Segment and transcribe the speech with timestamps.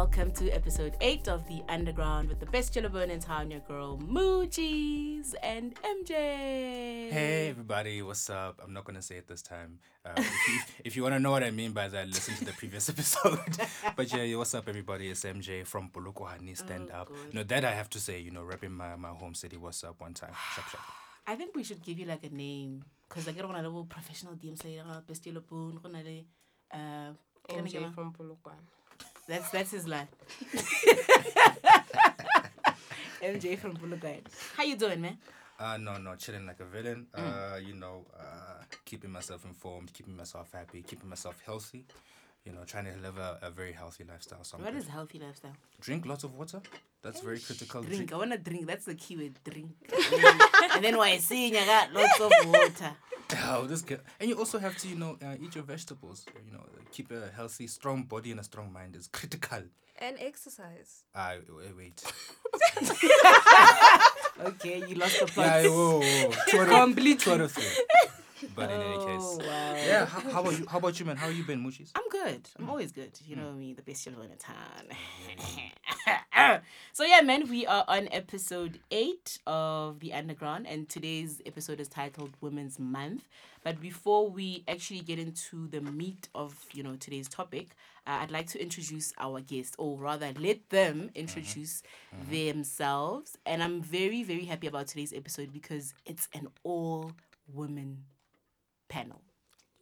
[0.00, 3.98] welcome to episode 8 of The Underground with the best Chillabone in town, your girl
[3.98, 7.10] Mootjies and MJ.
[7.10, 8.58] Hey everybody, what's up?
[8.64, 9.78] I'm not gonna say it this time.
[10.06, 12.46] Uh, if you, if you want to know what I mean by that, listen to
[12.46, 13.40] the previous episode.
[13.94, 15.10] but yeah, what's up everybody?
[15.10, 17.08] It's MJ from Bulukuhani Stand Oh, Up.
[17.08, 17.34] good.
[17.34, 19.58] No, that I have to say, you know, repping my, my home city.
[19.58, 20.00] What's up?
[20.00, 20.80] One time, shop shop.
[21.26, 23.84] I think we should give you like a name because I get on a little
[23.84, 26.24] professional DM say, "Ah, best Chillabone, go na le,
[26.72, 27.12] uh,
[27.46, 28.64] ke re ne ke MJ from Polokwane.
[29.30, 30.08] That's that's his line.
[33.22, 34.22] MJ from Bulugay.
[34.56, 35.18] How you doing, man?
[35.56, 37.06] Uh, no, no, chilling like a villain.
[37.16, 37.20] Mm.
[37.22, 41.84] Uh, you know, uh, keeping myself informed, keeping myself happy, keeping myself healthy.
[42.44, 44.42] You know, trying to live a, a very healthy lifestyle.
[44.44, 44.82] So I'm What good.
[44.82, 45.52] is healthy lifestyle?
[45.80, 46.60] drink lots of water.
[47.02, 47.82] That's very critical.
[47.82, 48.12] Drink.
[48.12, 48.66] I wanna drink.
[48.66, 49.38] That's the key keyword.
[49.44, 49.70] Drink.
[50.74, 52.92] and then why I see I got lots of water.
[53.44, 53.98] Oh, this guy.
[54.18, 56.26] And you also have to, you know, uh, eat your vegetables.
[56.44, 59.62] You know, keep a healthy, strong body and a strong mind is critical.
[60.00, 61.04] And exercise.
[61.14, 62.02] Ah, wait, wait.
[64.42, 65.62] Okay, you lost the plot.
[65.64, 66.32] yeah, whoa, whoa.
[66.48, 67.16] Two out of, Completely.
[67.16, 67.84] two out of three.
[68.54, 69.74] But in any Oh, case, wow.
[69.74, 70.06] yeah.
[70.06, 70.66] How, how about you?
[70.66, 71.16] How about you, man?
[71.16, 71.90] How have you been, Mootjies?
[71.94, 72.48] I'm good.
[72.58, 72.70] I'm hmm.
[72.70, 73.12] always good.
[73.26, 73.58] You know hmm.
[73.58, 74.86] me, the best show in town.
[76.92, 81.88] so yeah, man, we are on episode eight of the Underground, and today's episode is
[81.88, 83.28] titled Women's Month.
[83.62, 87.68] But before we actually get into the meat of you know today's topic,
[88.06, 91.08] uh, I'd like to introduce our guest, or rather, let them mm-hmm.
[91.18, 91.82] introduce
[92.14, 92.30] mm-hmm.
[92.30, 93.36] themselves.
[93.44, 97.12] And I'm very very happy about today's episode because it's an all
[97.52, 98.04] women
[98.90, 99.22] panel.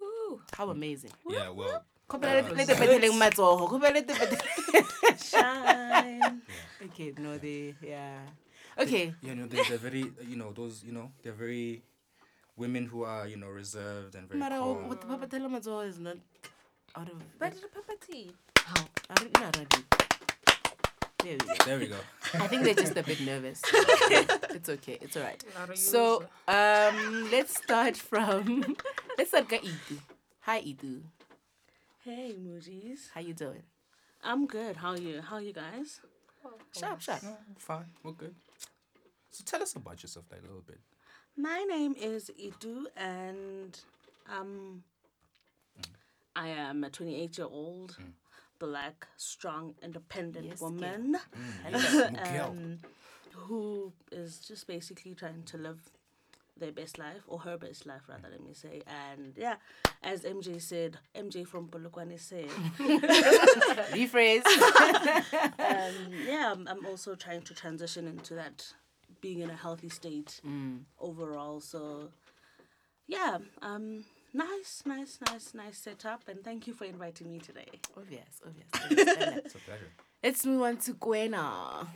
[0.01, 0.41] Woo.
[0.53, 1.11] How amazing!
[1.27, 4.85] Yeah, well, Khopela le- le tepetheleng matsogo, khopela le tepetheleng-
[5.19, 6.41] Shine.
[6.85, 8.20] Okay, no, they, yeah.
[8.79, 11.83] Okay, yeah, no, they're, they're very, uh, you know, those, you know, they're very
[12.57, 14.89] women who are, you know, reserved and very Mara, calm.
[14.89, 16.17] what the tepetheleng matsogo is not
[16.95, 17.18] out of.
[17.39, 18.30] But the pepper tea.
[18.63, 18.85] how?
[19.11, 19.35] I don't
[19.74, 20.08] know.
[21.28, 21.64] I There we go.
[21.64, 21.96] There we go.
[22.34, 23.61] I think they're just a bit nervous.
[24.50, 24.98] it's okay.
[25.02, 25.44] It's all right.
[25.74, 28.77] So, um, let's start from.
[29.18, 29.98] Let's start with Itu.
[30.40, 31.02] Hi, Itu.
[32.05, 33.11] Hey, Mootjies.
[33.12, 33.62] How you doing?
[34.22, 34.77] I'm good.
[34.77, 35.20] How are you?
[35.20, 36.00] How are you guys?
[36.72, 37.22] Sharp, sharp.
[37.22, 37.90] No, fine.
[38.02, 38.34] We're good.
[39.33, 40.78] So tell us about yourself, like a little bit.
[41.36, 43.78] My name is Itu, and
[44.30, 44.83] um,
[46.34, 47.98] I am a 28 year old
[48.58, 50.70] black, strong, independent Yes, girl.
[50.70, 51.17] woman
[51.64, 52.46] Miguel.
[52.51, 52.79] um,
[53.35, 55.79] who is just basically trying to live
[56.58, 58.83] their best life or her best life, rather, let me say.
[58.86, 59.57] And yeah,
[60.02, 62.48] as MJ said, MJ from Polokwane said,
[63.92, 64.45] Rephrase.
[65.58, 68.67] um, yeah, I'm, I'm also trying to transition into that
[69.20, 70.41] being in a healthy state
[71.01, 71.61] overall.
[71.61, 72.08] So,
[73.07, 77.66] yeah, um, nice, nice, nice, nice setup, and thank you for inviting me today.
[77.96, 78.68] obvious, obvious.
[78.74, 79.36] obvious.
[79.44, 79.90] It's a pleasure.
[80.22, 81.86] Let's move on to Gwena.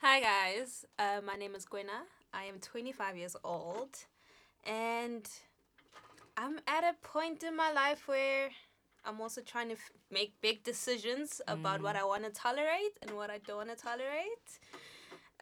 [0.00, 2.04] Hi guys, uh, my name is Gwenna.
[2.32, 3.96] I am 25 years old,
[4.64, 5.28] and
[6.36, 8.50] I'm at a point in my life where
[9.04, 13.10] I'm also trying to f- make big decisions about what I want to tolerate and
[13.12, 14.48] what I don't want to tolerate.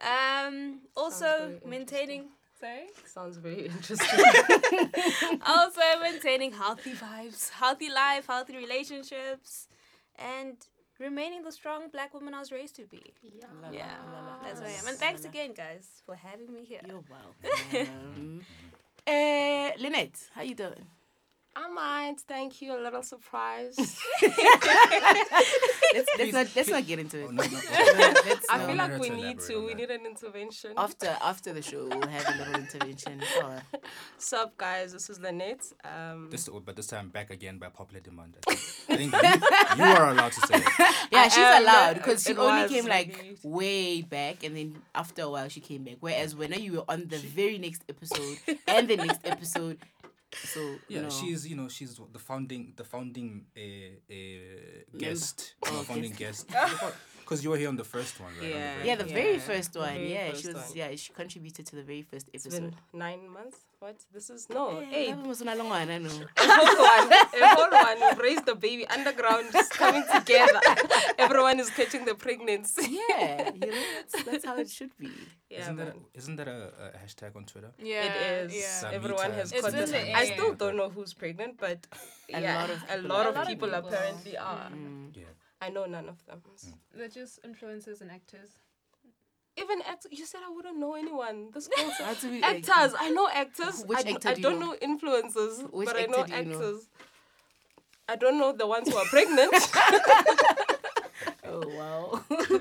[0.01, 2.29] Um, also maintaining.
[2.61, 2.87] Sorry.
[3.07, 4.09] Sounds very interesting.
[5.47, 9.69] also maintaining healthy vibes, healthy life, healthy relationships,
[10.19, 10.57] and
[10.99, 13.03] remaining the strong black woman I was raised to be.
[13.71, 13.87] Yeah,
[14.43, 14.87] that's who I am.
[14.87, 16.81] And thanks again, guys, for having me here.
[16.87, 18.45] You're welcome.
[19.07, 20.87] uh, Lynette, how you doing?
[21.59, 22.17] I might.
[22.29, 22.77] Thank you.
[22.79, 23.77] A little surprise.
[25.95, 27.27] Let's, let's not let's not get into it.
[27.29, 27.49] Oh, no, no.
[28.27, 28.67] Let's I not.
[28.67, 29.67] feel like we to need to.
[29.67, 30.73] We need an intervention.
[30.77, 33.23] After after the show, we'll have a little intervention.
[33.37, 33.63] Sure.
[34.19, 34.93] Sup, guys?
[34.93, 35.65] This is Lynette.
[35.85, 38.37] Um, This, but this time back again by popular demand.
[38.49, 38.55] I
[38.97, 40.63] think, I think you, you are allowed to say it.
[41.11, 44.57] Yeah, I she's am, allowed because she only was came like really- way back, and
[44.57, 45.97] then after a while she came back.
[46.01, 49.79] Whereas when you were on the very next episode and the next episode,
[50.45, 51.11] so Yeah, no.
[51.11, 53.61] she's you know she's the founding the founding uh,
[54.11, 56.49] uh, guest, Oh, founding guest.
[57.27, 57.43] guest.
[57.43, 58.45] Because you were here on the first one, right?
[58.45, 58.85] On the Yeah.
[58.85, 59.95] yeah, the very Yeah, first one.
[59.95, 60.57] very yeah, first she was.
[60.57, 60.77] one.
[60.81, 62.71] Yeah, she contributed to the very first it's episode.
[62.71, 63.59] been nine months.
[63.79, 63.97] What?
[64.15, 65.11] This is no eight.
[65.15, 66.09] that was not long one, I know.
[66.37, 67.13] A whole one.
[67.13, 67.99] A whole one.
[68.01, 70.61] We've raised the baby underground, just coming together.
[71.19, 72.99] Everyone is catching the pregnancy.
[73.11, 75.11] Yeah, you know that's, that's how it should be.
[75.49, 77.71] Yeah, Isn't that a, isn't that a, a hashtag on Twitter?
[77.79, 78.83] Yeah, it is.
[78.83, 78.91] Yeah.
[78.99, 79.87] Everyone has It's caught in it.
[79.93, 81.87] the I still don't know who's pregnant, but
[82.35, 83.89] A yeah, lot of a people lot of A lot of people people.
[83.89, 84.71] apparently are.
[84.75, 85.17] Mm.
[85.17, 85.23] Yeah.
[85.61, 86.43] I know none of them.
[86.45, 86.71] Hmm.
[86.99, 88.51] They're just influencers and actors.
[89.59, 91.49] Even act- you said I wouldn't know anyone.
[91.55, 92.95] This girl How said actors.
[92.99, 93.83] I know actors.
[93.87, 94.73] Which I, d- actor I do you don't know?
[94.73, 96.55] know influencers, Which but I know actor do you know?
[96.57, 96.89] actors.
[98.09, 99.53] I don't know the ones who are pregnant.
[101.45, 102.21] oh wow.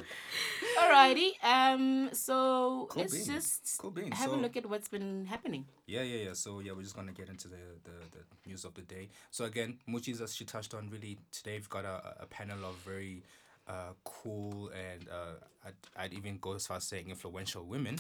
[0.78, 1.32] Alrighty.
[1.44, 2.10] Um.
[2.14, 3.28] So Cool let's beans.
[3.28, 4.16] just Cool beans.
[4.18, 5.66] have a look at what's been happening.
[5.88, 6.34] Yeah, yeah, yeah.
[6.34, 9.10] So yeah, we're just gonna get into the the, the news of the day.
[9.32, 12.76] So again, Mootjies, as she touched on, really today we've got a, a panel of
[12.78, 13.24] very
[13.68, 15.34] uh, cool and uh,
[15.66, 15.74] I'd,
[16.06, 17.98] I'd even go as far as saying influential women.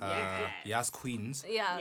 [0.00, 1.44] Uh, yes, queens.
[1.48, 1.76] Yeah.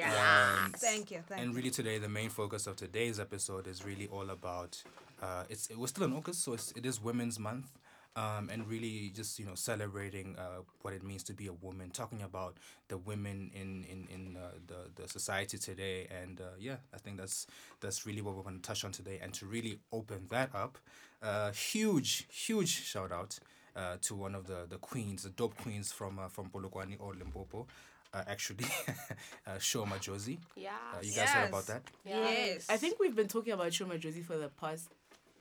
[0.66, 1.24] Um, Thank you.
[1.28, 1.56] Thank and you.
[1.58, 4.82] really today, the main focus of today's episode is really all about.
[5.22, 7.72] Uh, it's it was still in August, so it's, it is Women's Month,
[8.16, 11.90] um, and really just you know celebrating uh, what it means to be a woman,
[11.92, 12.58] talking about
[12.90, 17.18] the women in in in uh, the the society today, and uh, yeah, I think
[17.18, 17.48] that's
[17.80, 20.78] that's really what we're going to touch on today, and to really open that up,
[21.24, 23.40] uh, huge huge shout out.
[23.74, 27.14] Uh, to one of the, the queens, the dope queens from uh, from Polokwane or
[27.16, 27.66] Limpopo,
[28.14, 28.66] uh, actually,
[29.48, 30.38] uh, Sho Madjozi.
[30.58, 30.72] Yeah.
[30.94, 31.68] Uh, you guys heard about Yes.
[31.68, 31.84] that?
[32.04, 32.66] Yes.
[32.70, 34.90] I think we've been talking about Sho Madjozi for the past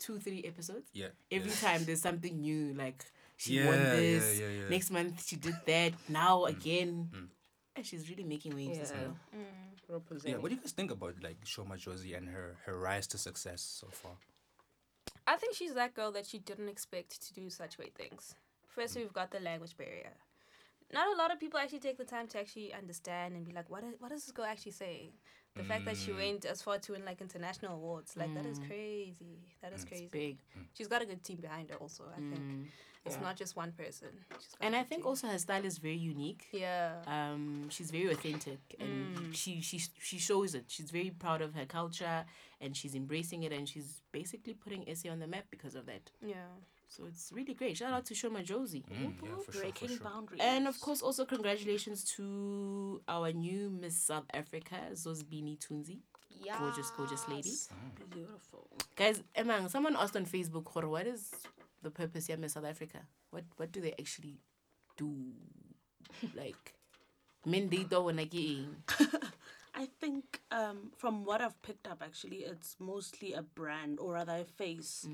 [0.01, 0.89] two, three episodes.
[0.93, 1.09] Yeah.
[1.31, 1.57] Every yeah.
[1.57, 3.05] time there's something new, like
[3.37, 4.41] she Yeah, won this.
[4.41, 4.69] yeah, yeah.
[4.69, 5.93] Next month she did that.
[6.09, 6.49] Now mm.
[6.49, 7.11] again.
[7.15, 7.29] Mm.
[7.77, 9.03] And she's really making waves as Yeah.
[9.03, 9.17] well.
[9.37, 9.61] Mm.
[10.25, 13.19] Yeah, what do you guys think about like Sho Madjozi and her her rise to
[13.19, 14.13] success so far?
[15.27, 18.35] I think she's that girl that you didn't expect to do such great things.
[18.69, 20.13] First, we've got the language barrier.
[20.93, 23.71] Not a lot of people actually take the time to actually understand and be like,
[23.71, 25.11] what, is, what does this girl actually say?
[25.57, 28.59] The fact that she went as far to win like international awards, like that is
[28.61, 29.39] crazy.
[29.63, 30.09] That is crazy.
[30.11, 30.39] Big.
[30.75, 32.05] She's got a good team behind her, also.
[32.17, 32.43] I think
[33.05, 33.23] it's Yeah.
[33.23, 34.09] not just one person.
[34.39, 35.09] She's got And I think team.
[35.09, 36.47] also her style is very unique.
[36.53, 39.35] yeah, um she's very authentic and Mm.
[39.35, 39.79] she she
[40.09, 42.25] she shows it she's very proud of her culture
[42.61, 46.11] and she's embracing it and she's basically putting SA on the map because of that
[46.21, 46.51] yeah.
[46.91, 47.77] So it's really great.
[47.79, 50.03] Shout out to Sho Madjozi Mm, yeah, for sure, for Breaking sure.
[50.11, 50.41] boundaries.
[50.43, 56.03] and of course also congratulations to our new Miss South Africa Zozibini Tunzi
[56.59, 57.55] gorgeous gorgeous lady.
[58.11, 58.67] Beautiful.
[58.99, 61.31] guys Emang someone asked on Facebook what is
[61.83, 63.07] the purpose here Miss South Africa?
[63.31, 64.43] What what do they actually
[64.99, 65.15] do?
[66.35, 66.75] Like
[67.47, 68.83] men they don't wanna get in
[69.79, 74.43] I think um, from what I've picked up, actually, it's mostly a brand or rather
[74.43, 75.07] a face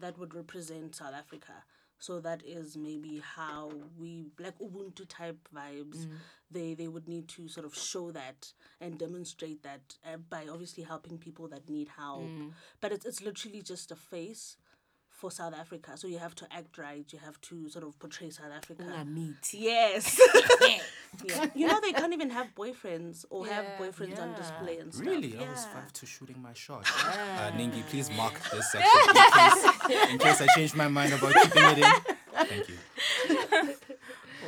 [0.00, 1.52] that would represent South Africa.
[1.98, 6.06] So that is maybe how we like Ubuntu type vibes.
[6.50, 10.82] They they would need to sort of show that and demonstrate that uh, by obviously
[10.84, 12.24] helping people that need help.
[12.82, 14.56] But it's it's literally just a face
[15.08, 15.96] for South Africa.
[15.96, 17.10] So you have to act right.
[17.10, 18.84] You have to sort of portray South Africa.
[19.54, 20.20] Yes.
[21.24, 21.46] yeah.
[21.54, 23.78] You know they can't even have boyfriends or have Yeah.
[23.86, 25.06] boyfriends on display and stuff.
[25.06, 25.72] Really, I was Yeah.
[25.74, 26.84] five to shooting my shot.
[27.06, 31.32] Uh, Ningi, please mark this section in case, in case I change my mind about
[31.34, 31.92] keeping it in.
[32.46, 32.76] Thank you.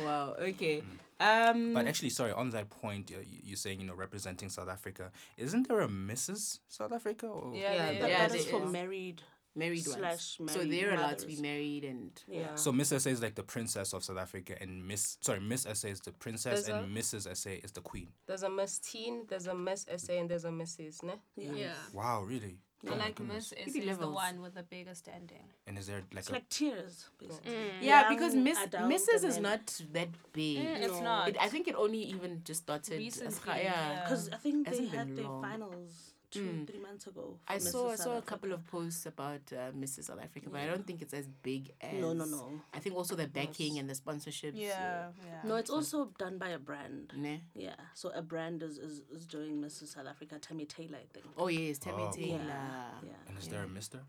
[0.05, 0.35] Wow.
[0.39, 0.83] Okay.
[1.19, 1.73] Um.
[1.73, 5.11] But actually, sorry, on that point, you're, you're saying you know representing South Africa.
[5.37, 6.59] Isn't there a Mrs.
[6.69, 7.27] South Africa?
[7.27, 7.53] Or?
[7.53, 8.69] Yeah, Yeah, they- But yeah, that is they- for yeah.
[8.69, 9.21] married.
[9.59, 10.51] Married slash ones.
[10.53, 12.55] so they're allowed to be married and Yeah.
[12.55, 15.87] So Miss SA is like the princess of South Africa, and Miss sorry Miss SA
[15.89, 17.23] is the princess, There's and Mrs.
[17.35, 18.07] SA is the queen.
[18.27, 21.03] There's a Miss Teen, there's a Miss SA, and there's a Mrs.
[21.03, 21.13] Ne?
[21.35, 21.51] Yeah.
[21.53, 21.73] Yeah.
[21.93, 22.57] Wow, really?
[22.87, 23.51] I Oh like goodness.
[23.65, 25.43] Miss is, is the one with the biggest standing.
[25.67, 27.51] And is there like It's a like tears, basically.
[27.81, 29.23] yeah, Young because Miss adult Mrs.
[29.25, 30.59] is not that big.
[30.59, 31.01] Mm, it's No.
[31.03, 31.27] not.
[31.29, 32.93] It, I think it only even just started.
[32.93, 33.91] as Recently, hi- yeah.
[33.91, 34.03] yeah.
[34.03, 35.41] Because I think they had their long.
[35.41, 36.67] finals two, Mm.
[36.67, 37.37] three months ago.
[37.47, 40.05] I for saw I saw South a couple of posts about uh, Mrs.
[40.05, 41.93] South Africa, but I don't think it's as big as.
[41.93, 42.61] No, no, no.
[42.73, 44.53] I think also the backing and the sponsorships.
[44.55, 45.41] Yeah, yeah.
[45.43, 47.13] No, it's also done by a brand.
[47.15, 47.41] Ne?
[47.55, 49.95] Yeah, so a brand is, is, is doing Mrs.
[49.95, 51.25] South Africa, Tammy Taylor, I think.
[51.37, 52.11] Oh yes, Tammy Oh.
[52.11, 52.37] Taylor.
[52.45, 52.91] Yeah.
[53.03, 53.11] yeah.
[53.27, 53.99] and is there a Mister?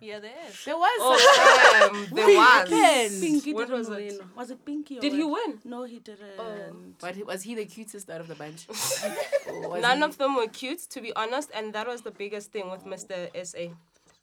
[0.00, 0.64] Yeah, there is.
[0.64, 0.98] There was.
[1.00, 2.66] Oh, um, there was.
[2.68, 3.20] Again.
[3.20, 3.94] Pinky What didn't was it?
[3.96, 4.18] win.
[4.36, 4.98] Was it Pinky?
[4.98, 5.58] Or Did he win?
[5.64, 6.98] No, he didn't.
[7.00, 8.66] But was he the cutest out of the bunch?
[9.80, 12.70] None he- of them were cute, to be honest, and that was the biggest thing
[12.70, 13.28] with Mr.
[13.44, 13.74] SA.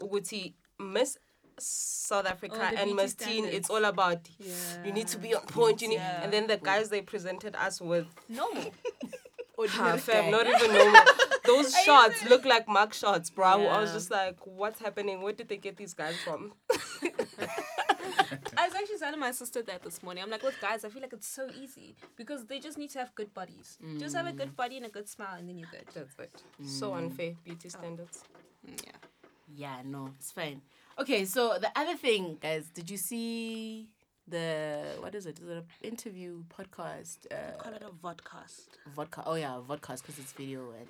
[0.02, 1.18] Uguti, Miss
[1.58, 4.20] South Africa Oh, and Miss Teen, it's all about
[4.84, 5.82] you need to be on point.
[5.82, 6.24] You need, Yeah.
[6.24, 8.74] and then the guys they presented us with, Normal.
[9.58, 11.02] ordinary ah, fam, not even normal.
[11.46, 13.68] Those shots look like mug shots, bro.
[13.68, 15.22] I was just like, what's happening?
[15.22, 16.54] Where did they get these guys from?
[18.58, 20.24] I was actually telling my sister that this morning.
[20.24, 23.00] I'm like, look, guys, I feel like it's so easy because they just need to
[23.00, 23.78] have good bodies.
[23.98, 24.56] Just have a good mm.
[24.56, 25.86] body and a good smile, and then you're good.
[25.94, 26.44] That's it.
[26.66, 26.98] So mm.
[26.98, 27.78] unfair beauty oh.
[27.78, 28.24] standards.
[28.68, 28.92] Mm, yeah.
[29.56, 30.62] Yeah, no, it's fine.
[31.00, 33.90] Okay, so the other thing, guys, did you see
[34.28, 35.40] the what is it?
[35.40, 37.28] Is it an interview podcast?
[37.32, 38.68] Uh, Call it a vodcast.
[38.96, 39.24] vodka.
[39.26, 40.88] Oh yeah, vodcast because it's video and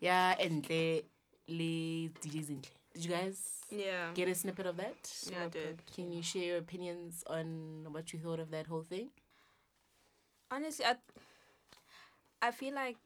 [0.00, 1.02] yeah, and le
[1.48, 2.62] le DJs in.
[2.96, 3.38] Did you guys
[3.70, 4.10] Yeah.
[4.14, 4.96] get a snippet of that?
[5.30, 5.82] Yeah, I did.
[5.94, 9.10] Can you share your opinions on what you thought of that whole thing?
[10.50, 10.96] Honestly, I,
[12.40, 12.96] I feel like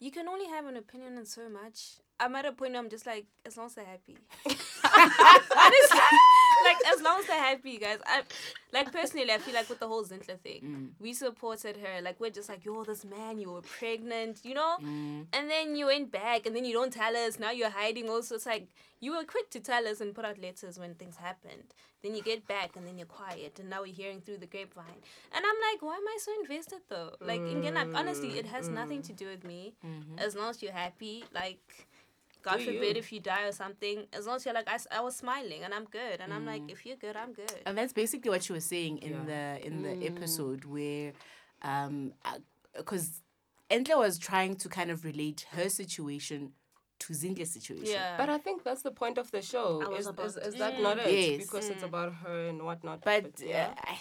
[0.00, 1.96] you can only have an opinion on so much.
[2.18, 4.16] I'm at a point where I'm just like, as long as they're happy.
[4.98, 6.00] honestly,
[6.64, 7.98] like as long as they're happy, guys.
[8.06, 8.22] I
[8.72, 10.88] like personally, I feel like with the whole Zinhle thing, Mm.
[11.00, 12.02] we supported her.
[12.02, 15.26] Like we're just like, yo, this man, you were pregnant, you know, Mm.
[15.32, 17.38] and then you went back, and then you don't tell us.
[17.38, 18.08] Now you're hiding.
[18.10, 18.68] Also, it's like
[19.00, 21.74] you were quick to tell us and put out letters when things happened.
[22.02, 25.00] Then you get back, and then you're quiet, and now we're hearing through the grapevine.
[25.34, 27.14] And I'm like, why am I so invested though?
[27.20, 29.74] Like, again, like, honestly, it has nothing to do with me.
[29.84, 30.18] Mm-hmm.
[30.18, 31.86] As long as you're happy, like.
[32.42, 33.00] God Do forbid you?
[33.02, 34.06] if you die or something.
[34.12, 36.20] As long as you're like, I, I was smiling and I'm good.
[36.20, 36.70] And I'm like, Mm.
[36.70, 37.52] if you're good, I'm good.
[37.66, 40.06] And that's basically what she was saying in the in the Mm.
[40.16, 41.12] episode where,
[41.62, 42.12] um,
[42.76, 43.22] because
[43.70, 46.52] Entle was trying to kind of relate her situation
[47.00, 47.86] to Zinhle's situation.
[47.86, 48.16] Yeah.
[48.16, 49.82] But I think that's the point of the show.
[49.84, 50.82] I was Is, about is, is that say.
[50.82, 51.12] not it?
[51.12, 51.42] Yes.
[51.44, 53.02] Because it's about her and whatnot.
[53.04, 53.72] But yeah.
[53.86, 53.94] uh,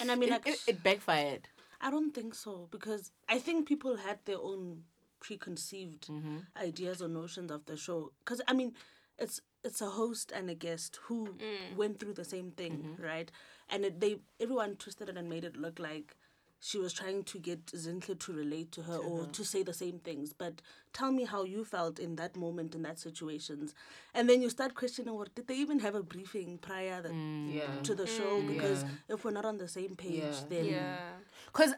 [0.00, 1.48] And I mean, it, like, it, it backfired.
[1.80, 4.84] I don't think so because I think people had their own
[5.26, 6.38] preconceived Mm-hmm.
[6.68, 8.12] ideas or notions of the show.
[8.20, 8.72] Because I mean,
[9.18, 11.76] it's it's a host and a guest who Mm.
[11.76, 13.02] went through the same thing, Mm-hmm.
[13.10, 13.30] right?
[13.70, 16.16] And it, they everyone twisted it and made it look like
[16.64, 19.98] she was trying to get Zinhle to relate to her or to say the same
[20.08, 20.32] things.
[20.42, 20.62] But
[20.98, 23.74] tell me how you felt in that moment in that situations,
[24.14, 27.12] and then you start questioning, what did they even have a briefing prior that,
[27.58, 27.82] yeah.
[27.88, 28.34] to the show?
[28.52, 29.14] Because Yeah.
[29.14, 30.44] if we're not on the same page, Yeah.
[30.54, 31.10] then yeah.
[31.52, 31.74] Because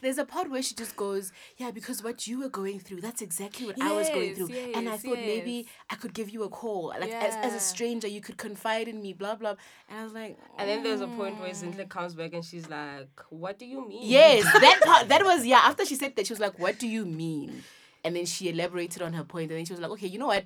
[0.00, 3.20] there's a part where she just goes, Yeah, because what you were going through, that's
[3.20, 4.48] exactly what I was going Yes, through.
[4.74, 5.66] and I yes, thought maybe.
[5.90, 6.88] I could give you a call.
[6.98, 9.54] Like, as, as a stranger, you could confide in me, blah, blah.
[9.90, 11.74] And I was like, And then there's a point where mm.
[11.74, 14.00] Zinhle comes back and she's like, What do you mean?
[14.02, 16.88] Yes, that part, that was, yeah, after she said that, she was like, What do
[16.88, 17.62] you mean?
[18.04, 20.26] And then she elaborated on her point, And then she was like, Okay, you know
[20.28, 20.44] what?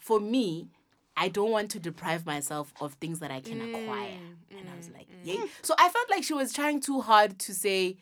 [0.00, 0.68] For me,
[1.20, 4.10] I don't want to deprive myself of things that I can acquire.
[4.52, 5.26] Mm, and I was mm, like, mm.
[5.26, 5.38] Yay.
[5.62, 7.96] So I felt like she was trying too hard to say,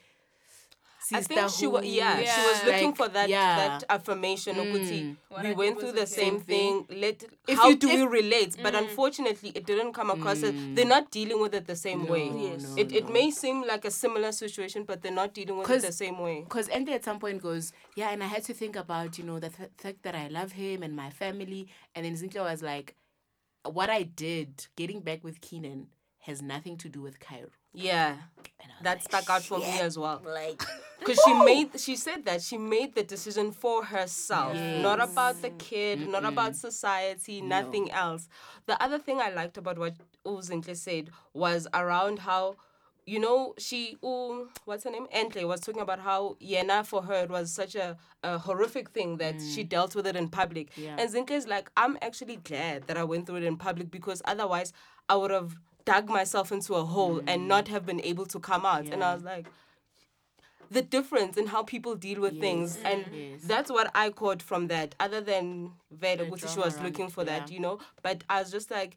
[1.13, 3.57] I think she was yeah, she was looking Like, for that yeah.
[3.79, 6.11] that affirmation ukuthi What we went through was the okay.
[6.23, 6.87] same Same thing.
[7.01, 8.57] Let If how you- do if- we relate?
[8.61, 12.25] But unfortunately it didn't come across as they're not dealing with it the same way.
[12.35, 12.63] Yes.
[12.65, 15.83] no, It it may seem like a similar situation, but they're not dealing with it
[15.83, 16.41] the same way.
[16.43, 19.39] Because Andy at some point goes, yeah, and I had to think about, you know,
[19.39, 21.69] the th- fact that I love him and my family.
[21.95, 22.97] And then Zinhle was like,
[23.73, 25.89] what I did, getting back with Kiernan,
[26.21, 27.51] has nothing to do with Kairo.
[27.73, 28.17] Yeah.
[28.61, 30.23] And I was That like, stuck out for me as well.
[30.25, 30.63] Like,
[30.99, 35.51] Because she made, she said that she made the decision for herself, not about the
[35.51, 38.29] kid, not about society, nothing else.
[38.67, 39.95] The other thing I liked about what
[40.25, 42.57] Uzinhle said was around how,
[43.07, 45.07] you know, she, um, what's her name?
[45.15, 49.19] Entle was talking about how Yena for her it was such a, a horrific thing
[49.19, 50.71] that she dealt with it in public.
[50.77, 50.97] Yeah.
[50.99, 54.21] And Zinhle is like, I'm actually glad that I went through it in public because
[54.25, 54.73] otherwise
[55.09, 58.67] I would have dug myself into a hole and not have been able to come
[58.67, 58.89] out.
[58.89, 59.47] And I was like,
[60.69, 63.43] the difference in how people deal with things and Yes.
[63.45, 67.53] that's what i caught from that other than Veda, which she was looking for that
[67.53, 68.97] you know but i was just like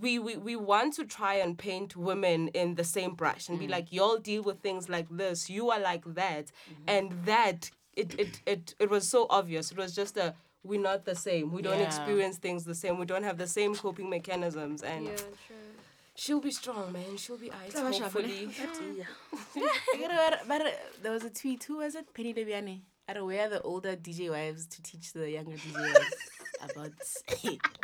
[0.00, 3.48] we, we we want to try and paint women in the same brush Mm.
[3.50, 6.82] and be like y'all deal with things like this you are like that Mm-hmm.
[6.88, 10.34] and that it, it it it was so obvious it was just a
[10.64, 11.86] we're not the same we don't Yeah.
[11.86, 15.56] experience things the same we don't have the same coping mechanisms and Yeah, true.
[16.16, 18.48] she'll be strong man she'll be ice Tla ba hopefully
[19.00, 19.04] yeah.
[19.94, 20.62] I gotta- but, but
[21.02, 21.64] there was a tweet.
[21.64, 22.06] Who was it?
[22.14, 22.80] Penny Debiane.
[23.08, 26.16] I don't where the older DJ wives to teach the younger DJ wives
[26.68, 26.92] about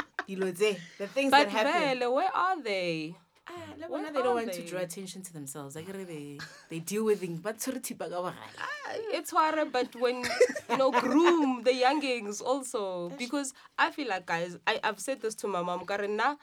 [0.30, 1.98] dilo tse, the things but that happen.
[1.98, 3.14] Vele, where are they
[3.52, 5.74] Ah, le Where bona they don't are want to draw attention to themselves.
[5.74, 9.16] Like they they deal with things, but sort thipa ka bogale.
[9.18, 10.22] it's hard, but when
[10.70, 15.34] you know, groom the youngings also because I feel like guys, I I've said this
[15.36, 16.36] to my mom, Karina.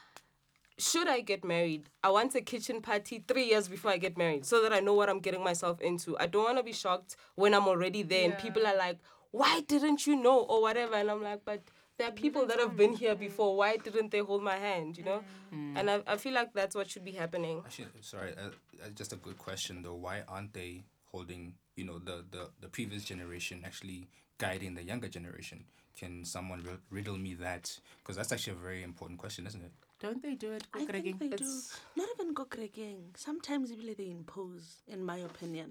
[0.80, 1.90] Should I get married?
[2.04, 4.94] I want a kitchen party three years before I get married, so that I know
[4.94, 6.16] what I'm getting myself into.
[6.20, 9.00] I don't want to be shocked when I'm already there and people are like,
[9.32, 11.62] "Why didn't you know?" or whatever, and I'm like, "But
[11.98, 13.56] there are people that have been here before.
[13.58, 16.90] Why didn't they hold my hand?" You know, and I I feel like that's what
[16.90, 17.62] should be happening.
[17.66, 18.50] Actually, sorry, uh,
[18.84, 19.96] uh, just a good question though.
[19.96, 25.08] Why aren't they holding, you know, the, the, the previous generation actually guiding the younger
[25.08, 25.64] generation?
[25.98, 27.80] Can someone ri- riddle me that?
[28.00, 29.72] Because that's actually a very important question, isn't it?
[30.00, 30.64] Don't they do it?
[30.76, 31.52] I think they do.
[31.96, 33.18] Not even gokregeng.
[33.18, 35.70] Sometimes really they impose, in my opinion.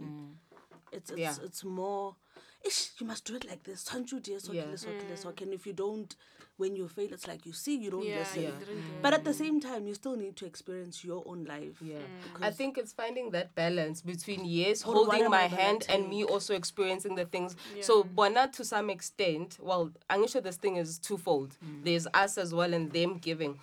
[0.90, 1.34] It's it's Yeah.
[1.44, 2.16] it's more
[2.64, 3.84] ish, you must do it like this.
[3.84, 4.64] Don't you dear so Yeah.
[4.76, 5.42] so so mm.
[5.42, 6.14] And if you don't
[6.56, 8.42] when you fail, it's like you see you don't Yeah, listen.
[8.42, 8.50] Yeah.
[8.58, 11.80] didn't But at the same time you still need to experience your own life.
[11.82, 11.96] Yeah.
[11.98, 12.44] Mm.
[12.46, 17.14] I think it's finding that balance between yes, holding my hand and me also experiencing
[17.14, 17.56] the things.
[17.82, 21.56] So Bona to some extent, well, I'm sure this thing is twofold.
[21.64, 21.84] Mm.
[21.84, 23.58] There's us as well and them giving.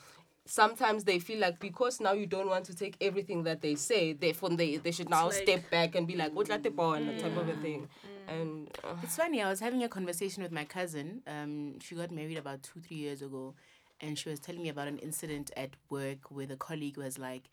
[0.46, 4.12] Sometimes they feel like because now you don't want to take everything that they say,
[4.14, 7.56] therefore they, they should now like- step back and be like, what type of a
[7.62, 7.88] thing.
[8.28, 9.42] And uh, It's funny.
[9.42, 11.22] I was having a conversation with my cousin.
[11.28, 13.54] Um, she got married about two, three years ago,
[14.02, 17.44] and she was telling me about an incident at work where the colleague was like,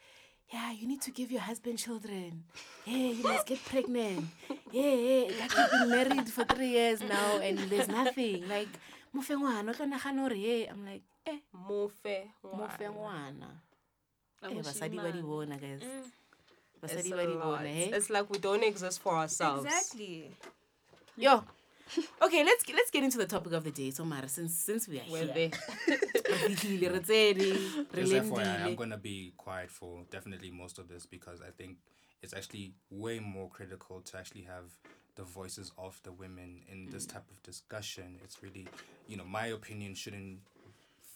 [0.52, 2.44] "Yeah, you need to give your husband children.
[2.84, 4.26] Hey, you must get pregnant.
[4.70, 8.48] Hey, hey, like you've been married for three years now, and there's nothing.
[8.48, 8.68] Like,
[9.12, 12.30] mo fe ngwana, o tlo nagana hore, hey." I'm like, eh, Mofe.
[12.42, 13.60] mo fe ngwana.
[14.42, 15.22] A Eh, basadi ba di moshemane.
[15.22, 15.82] bona, guys.
[15.82, 16.12] It's
[16.94, 17.90] Basadi a ba di bona, hey?
[17.92, 19.64] It's like we don't exist for ourselves.
[19.64, 20.30] Exactly.
[21.16, 21.44] Yo.
[22.22, 23.90] Okay, let's let's get into the topic of the day.
[23.90, 25.50] So Mara, since since we are We're here, there.
[26.46, 31.40] re tsene, re Just FYI, I'm gonna be quiet for definitely most of this because
[31.42, 31.78] I think
[32.22, 34.70] it's actually way more critical to actually have
[35.16, 38.20] the voices of the women in this type of discussion.
[38.22, 38.68] It's really,
[39.08, 40.38] you know, my opinion shouldn't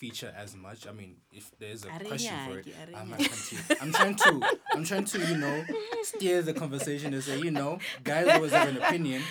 [0.05, 0.87] feature as much.
[0.87, 3.27] I mean, if there's a Are question for it, nyaki, I'm, nyaki.
[3.29, 5.65] trying to, I'm trying to, I'm trying to, you know,
[6.03, 7.79] steer the conversation to say, you know,
[8.11, 9.23] guys always have an opinion,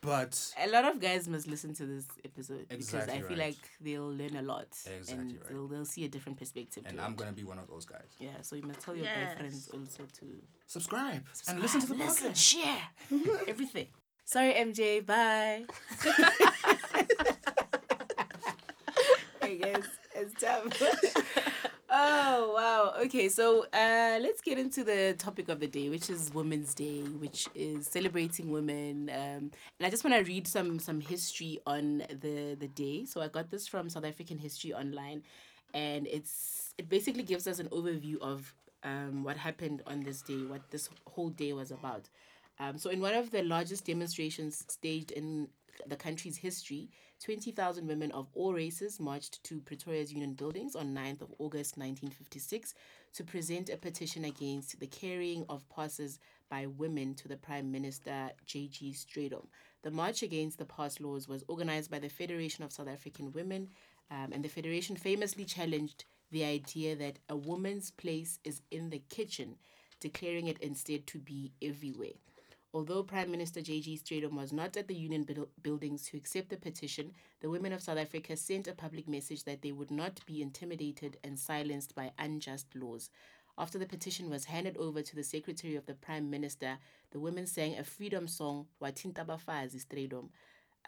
[0.00, 0.32] but
[0.66, 3.46] A lot of guys must listen to this episode because I Exactly feel right.
[3.48, 5.48] like they'll learn a lot Exactly and right.
[5.50, 6.82] they'll, they'll see a different perspective.
[6.88, 7.18] and to I'm it.
[7.18, 8.10] gonna be one of those guys.
[8.18, 8.40] yeah.
[8.46, 9.36] So you must tell your Yes.
[9.38, 10.26] boyfriends also to
[10.66, 12.36] Subscribe, and listen to the listen, podcast.
[12.52, 12.82] share
[13.52, 13.88] everything.
[14.24, 15.04] Sorry, MJ.
[15.04, 15.64] Bye.
[20.22, 20.70] it's time.
[21.90, 22.94] oh wow.
[23.04, 27.00] Okay, so uh, let's get into the topic of the day, which is Women's Day,
[27.02, 29.10] which is celebrating women.
[29.10, 33.04] Um, and I just want to read some some history on the the day.
[33.04, 35.22] So I got this from South African History Online,
[35.74, 40.44] and it's it basically gives us an overview of um, what happened on this day,
[40.44, 42.08] what this whole day was about.
[42.60, 45.48] Um, so, in one of the largest demonstrations staged in
[45.86, 46.90] the country's history,
[47.22, 52.74] 20,000 women of all races marched to Pretoria's Union buildings on 9th of August 1956
[53.14, 56.18] to present a petition against the carrying of passes
[56.50, 58.92] by women to the Prime Minister J.G.
[58.92, 59.46] Strijdom.
[59.82, 63.68] The march against the pass laws was organized by the Federation of South African Women,
[64.10, 69.02] um, and the Federation famously challenged the idea that a woman's place is in the
[69.10, 69.56] kitchen,
[70.00, 72.18] declaring it instead to be everywhere.
[72.74, 73.98] Although Prime Minister J.G.
[73.98, 75.26] Strijdom was not at the Union
[75.62, 79.60] buildings to accept the petition, the women of South Africa sent a public message that
[79.60, 83.10] they would not be intimidated and silenced by unjust laws.
[83.58, 86.78] After the petition was handed over to the Secretary of the Prime Minister,
[87.10, 90.30] the women sang a freedom song, Watinta Bafazi Strijdom.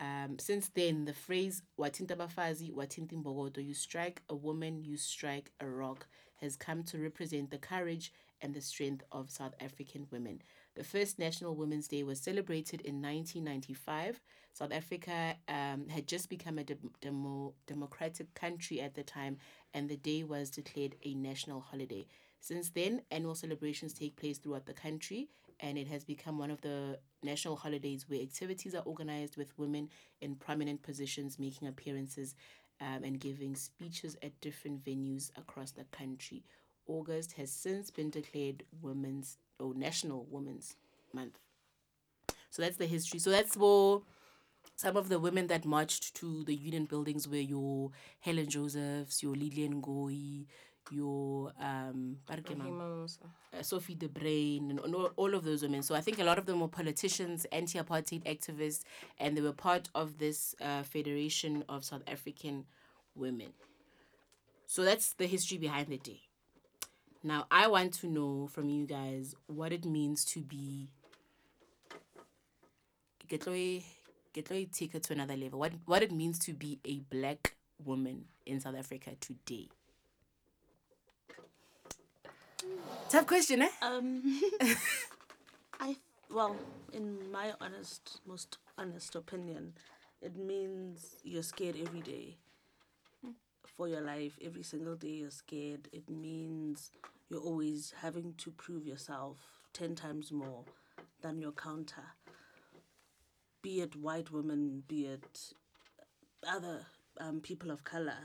[0.01, 5.51] Um, since then, the phrase Watinta Bafazi, Watinta Mbogoto, you strike a woman, you strike
[5.61, 6.07] a rock,
[6.41, 10.41] has come to represent the courage and the strength of South African women.
[10.75, 14.21] The first National Women's Day was celebrated in 1995.
[14.53, 19.39] South Africa um, had just become a dem- demo- democratic country at the time,
[19.73, 22.07] and the day was declared a national holiday.
[22.41, 25.29] Since then, annual celebrations take place throughout the country,
[25.61, 29.89] and it has become one of the national holidays where activities are organized with women
[30.21, 32.35] in prominent positions making appearances
[32.81, 36.43] um, and giving speeches at different venues across the country.
[36.87, 40.77] August has since been declared Women's or National Women's
[41.13, 41.39] Month.
[42.51, 43.19] So that's the history.
[43.19, 44.03] So that's for
[44.77, 47.91] some of the women that marched to the union buildings were your
[48.21, 50.47] Helen Josephs, your Lilian Ngoyi,
[50.91, 52.73] your um ba re ke mang?
[52.73, 53.27] Rahima Moosa.
[53.59, 55.83] uh, Sophie De Bruyn, and all, all of those women.
[55.83, 58.83] So I think a lot of them were politicians, anti-apartheid activists,
[59.19, 62.65] and they were part of this uh, Federation of South African
[63.15, 63.53] Women.
[64.67, 66.21] So that's the history behind the day.
[67.27, 70.89] Now I want to know from you guys what it means to be.
[73.27, 75.59] get ke tlo e take it to another level.
[75.59, 79.71] What what it means to be a black woman in South Africa today.
[83.09, 83.73] Tough question, eh?
[83.81, 84.21] Um,
[85.81, 85.97] I
[86.29, 86.57] well,
[86.93, 89.73] in my honest, most honest opinion,
[90.21, 92.37] it means you're scared every day
[93.77, 94.39] for your life.
[94.45, 95.89] Every single day you're scared.
[95.93, 96.91] It means
[97.35, 99.39] you're always having to prove yourself
[99.73, 100.65] ten times more
[101.21, 102.05] than your counter.
[103.61, 105.53] Be it white women, be it
[106.49, 106.87] other
[107.19, 108.19] um, people of color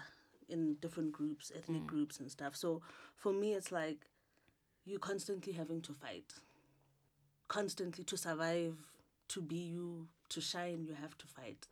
[0.47, 2.55] in different groups, ethnic groups and stuff.
[2.55, 2.83] So
[3.15, 4.05] for me, it's like
[4.85, 6.33] you're constantly having to fight.
[7.47, 8.75] Constantly to survive,
[9.29, 11.67] to be you, to shine, you have to fight.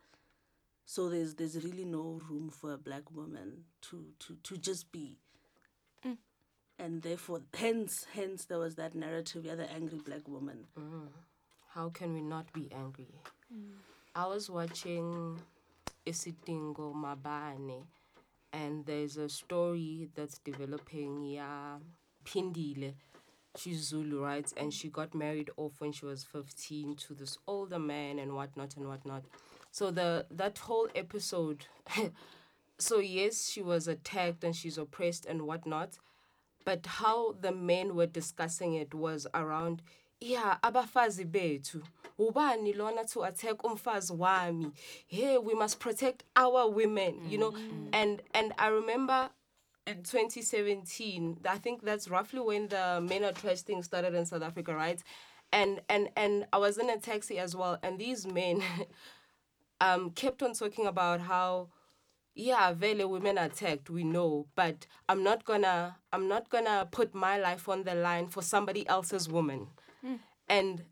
[0.86, 5.18] So there's there's really no room for a black woman to to, to just be.
[6.78, 10.66] And therefore, hence, hence there was that narrative, you're the angry black woman.
[10.78, 11.08] Mm.
[11.70, 13.08] How can we not be angry?
[13.52, 13.78] Mm.
[14.14, 15.40] I was watching
[16.06, 17.82] Isitingo Mabane,
[18.52, 21.24] and there's a story that's developing.
[21.24, 21.78] Yeah,
[22.24, 22.94] Pindile.
[23.56, 24.50] She's Zulu, right?
[24.56, 28.76] And she got married off when she was 15 to this older man and whatnot
[28.76, 29.24] and whatnot.
[29.72, 31.66] So the that whole episode
[32.78, 35.98] so yes, she was attacked and she's oppressed and whatnot,
[36.64, 39.82] but how the men were discussing it was around,
[40.20, 41.82] yeah, abafazi bethu.
[42.18, 44.72] Ubani lona to attack umfazi wami.
[45.06, 47.54] Hey, we must protect our women, you know.
[47.92, 49.30] And and I remember
[49.86, 54.42] in 2017, I think that's roughly when the men are trash thing started in South
[54.42, 55.02] Africa, right?
[55.52, 58.62] And and and I was in a taxi as well, and these men
[59.80, 61.68] um kept on talking about how
[62.38, 67.12] yeah vele women are attacked we know but i'm not gonna i'm not gonna put
[67.12, 69.66] my life on the line for somebody else's woman.
[70.00, 70.14] Hmm.
[70.48, 70.84] And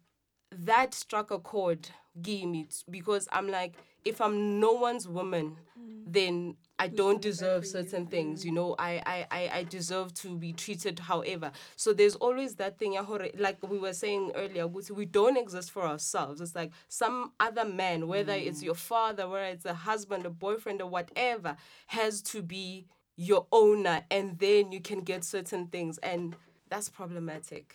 [0.51, 1.89] that struck a chord
[2.21, 6.03] give me because i'm like if i'm no one's woman hmm.
[6.07, 10.53] then i don't deserve certain things you know I, I i i deserve to be
[10.53, 11.51] treated however.
[11.77, 12.97] So there's always that thing
[13.39, 16.41] like we were saying earlier we don't exist for ourselves.
[16.41, 20.83] It's like some other man whether it's your father whether it's a husband a boyfriend
[20.83, 21.57] or whatever
[21.89, 22.87] has to be
[23.17, 25.99] your owner and then you can get certain things.
[25.99, 26.37] And
[26.69, 27.75] that's problematic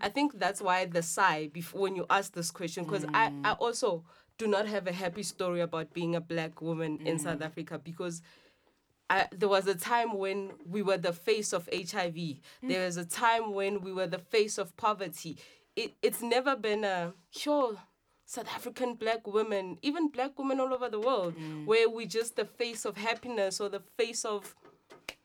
[0.00, 3.54] I think that's why the sigh before when you ask this question, because I, I
[3.54, 3.56] mm.
[3.60, 4.04] also
[4.38, 7.46] do not have a happy story about being a black woman in South mm.
[7.46, 8.22] Africa because
[9.08, 12.14] I, there was a time when we were the face of HIV.
[12.14, 12.40] Mm.
[12.62, 15.36] There was a time when we were the face of poverty.
[15.76, 17.76] It, it's never been a sure
[18.24, 21.34] South African black women, even black women all over the world,
[21.66, 24.54] where we just the face of happiness or the face of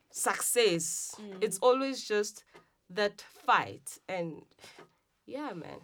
[0.10, 1.16] success.
[1.40, 2.44] It's always just
[2.90, 4.42] that fight and
[5.26, 5.80] yeah, man.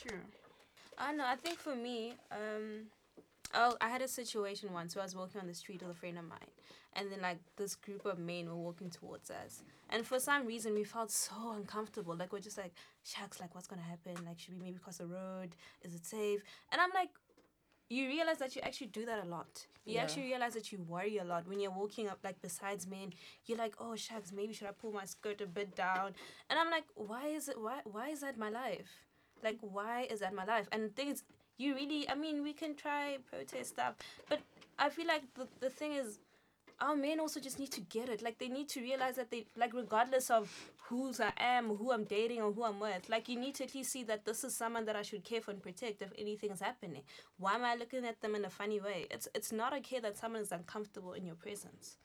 [0.00, 0.18] True.
[0.98, 1.24] I know.
[1.26, 2.86] I think for me, um,
[3.54, 5.94] oh, I had a situation once where I was walking on the street with a
[5.94, 6.38] friend of mine,
[6.94, 10.74] and then like this group of men were walking towards us, and for some reason
[10.74, 12.16] we felt so uncomfortable.
[12.16, 12.72] Like we're just like,
[13.04, 14.24] shucks, like what's gonna happen?
[14.26, 15.54] Like should we maybe cross the road?
[15.82, 16.42] Is it safe?
[16.72, 17.10] And I'm like,
[17.88, 19.66] you realize that you actually do that a lot.
[19.84, 20.02] You Yeah.
[20.02, 23.14] actually realize that you worry a lot when you're walking up, like besides men.
[23.46, 26.14] You're like, oh shucks, maybe should I pull my skirt a bit down?
[26.50, 27.58] And I'm like, why is it?
[27.60, 28.90] Why why is that my life?
[29.42, 30.68] Like, why is that my life?
[30.72, 31.24] And things
[31.56, 33.94] you really, I mean, we can try protest stuff,
[34.28, 34.40] but
[34.78, 36.18] I feel like the the thing is,
[36.80, 38.22] our men also just need to get it.
[38.22, 40.50] Like, they need to realize that they, like, regardless of
[40.84, 43.74] who's I am, who I'm dating, or who I'm with, like, you need to at
[43.74, 46.50] least see that this is someone that I should care for and protect if anything
[46.50, 47.02] is happening.
[47.38, 49.06] Why am I looking at them in a funny way?
[49.10, 51.96] It's it's not okay that someone is uncomfortable in your presence.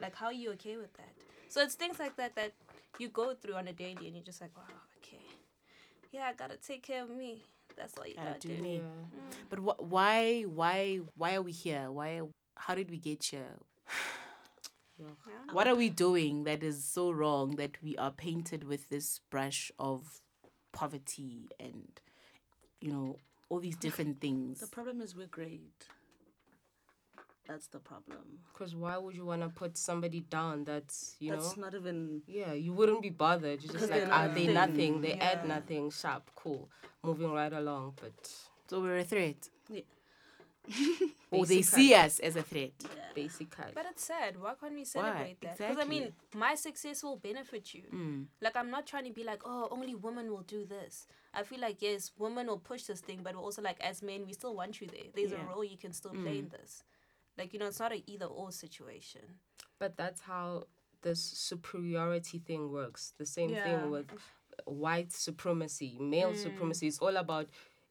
[0.00, 1.12] Like, how are you okay with that?
[1.48, 2.52] So it's things like that that
[2.98, 4.64] you go through on a daily, and you're just like, wow,
[4.98, 5.22] okay,
[6.12, 7.42] yeah, I gotta take care of me.
[7.76, 8.62] That's all you Gotta gotta, do do.
[8.62, 8.82] me.
[8.82, 9.48] Mm.
[9.48, 11.90] But wh- why, why, why are we here?
[11.90, 12.20] Why?
[12.56, 13.56] How did we get here?
[15.52, 19.72] What are we doing that is so wrong that we are painted with this brush
[19.78, 20.20] of
[20.72, 21.88] poverty and,
[22.80, 23.16] you know,
[23.48, 24.60] all these different things?
[24.60, 25.86] The problem is we're great.
[27.48, 28.18] That's the problem.
[28.52, 31.64] Because why would you want to put somebody down that's, you know That's know?
[31.64, 32.22] not even.
[32.28, 33.60] Yeah, you wouldn't be bothered.
[33.62, 34.76] You're just Because like, they're are ah, they a nothing?
[34.76, 35.00] thing.
[35.00, 35.48] They add Yeah.
[35.56, 35.90] nothing.
[35.90, 36.68] Sharp, cool.
[37.02, 37.94] Moving right along.
[38.00, 38.12] But
[38.68, 39.48] So we're a threat.
[39.68, 39.80] Yeah.
[41.30, 42.72] or they see us as a threat.
[43.14, 43.72] basically.
[43.74, 44.40] But it's sad.
[44.40, 45.58] Why can't we celebrate that?
[45.58, 47.82] Because I mean, my success will benefit you.
[47.92, 48.26] Mm.
[48.40, 51.06] Like I'm not trying to be like, oh, only women will do this.
[51.34, 54.32] I feel like yes, women will push this thing, but also like as men, we
[54.32, 55.04] still want you there.
[55.14, 55.38] There's Yeah.
[55.38, 55.46] Mm.
[55.46, 56.82] a role you can still play in this.
[57.38, 59.22] Like you know, it's not an either or situation.
[59.78, 60.64] But that's how
[61.02, 63.14] this superiority thing works.
[63.18, 63.64] The same Yeah.
[63.64, 64.10] thing with
[64.66, 66.86] white supremacy, male supremacy.
[66.88, 67.48] It's all about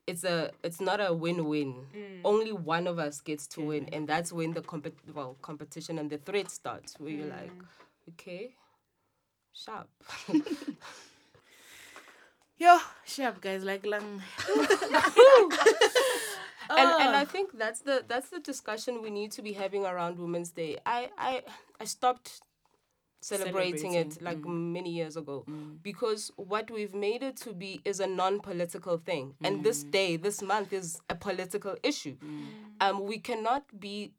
[0.10, 1.74] it's a it's not a win-win.
[1.96, 2.22] Mm.
[2.26, 6.10] Only one of us gets to win, and that's when the compet well competition and
[6.10, 7.00] the threat starts.
[7.00, 7.66] Where you're like, mm.
[8.10, 8.56] okay,
[9.54, 9.88] sharp.
[12.58, 14.22] Yo, sharp guys, like lang.
[16.70, 17.26] and and I ah.
[17.26, 20.78] think that's the that's the discussion we need to be having around Women's Day.
[20.86, 21.44] I I
[21.80, 22.42] I stopped
[23.22, 24.72] celebrating, it like mm.
[24.74, 25.44] many years ago.
[25.50, 25.78] Mm.
[25.82, 29.92] Because what we've made it to be is a non-political thing, and this mm.
[29.92, 32.16] day, this month is a political issue.
[32.82, 34.14] Um, we cannot be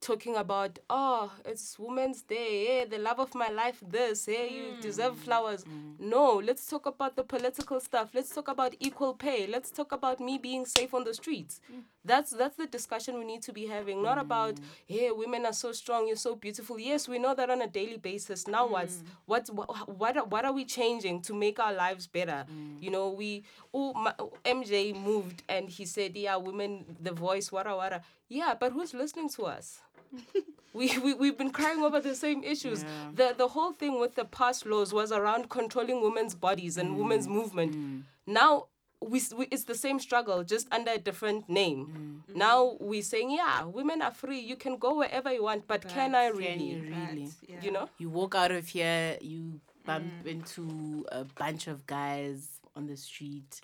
[0.00, 4.80] talking about oh it's women's day hey the love of my life this hey you
[4.80, 5.64] deserve flowers.
[5.98, 8.10] No let's talk about the political stuff.
[8.14, 9.46] Let's talk about equal pay.
[9.46, 11.60] Let's talk about me being safe on the streets
[12.08, 14.02] that's that's the discussion we need to be having.
[14.02, 14.62] Not about mm.
[14.86, 16.78] hey women are so strong you're so beautiful.
[16.78, 18.48] Yes we know that on a daily basis.
[18.48, 19.06] Now what's mm.
[19.26, 22.44] what's what what are, what are we changing to make our lives better?
[22.50, 22.82] Mm.
[22.82, 27.76] You know we oh my, mj moved and he said yeah women the voice wara
[27.78, 29.80] wara yeah but who's listening to us?
[30.74, 32.84] We, we we've been crying over the same issues.
[33.14, 37.26] The the whole thing with the past laws was around controlling women's bodies and women's
[37.26, 38.04] movement.
[38.26, 38.66] Now
[39.00, 41.86] we, we it's the same struggle just under a different name.
[41.86, 42.30] Mm.
[42.30, 42.38] Mm-hmm.
[42.38, 44.40] Now we're saying, yeah, women are free.
[44.40, 46.64] You can go wherever you want, but, can I Can really?
[46.64, 47.24] you really?
[47.40, 47.56] But, yeah.
[47.62, 47.88] You know?
[47.98, 50.26] You walk out of here, you bump mm.
[50.26, 53.60] into a bunch of guys on the street.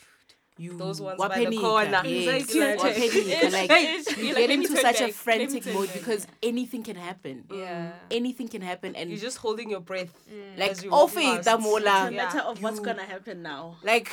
[0.56, 2.00] You Those ones by the corner.
[2.04, 2.94] Yes, Anxiety attack.
[2.94, 5.08] wapenika, like Hey, you you're get like, let me into turn such a back, let
[5.08, 5.98] me frantic mode back.
[5.98, 7.44] because anything can happen.
[7.52, 7.90] Yeah.
[8.08, 10.16] Anything can happen, and You're just holding your breath.
[10.32, 10.56] Mm.
[10.56, 11.48] like as you walk off it, past.
[11.48, 13.78] It's a matter of what's gonna happen now.
[13.82, 14.12] Like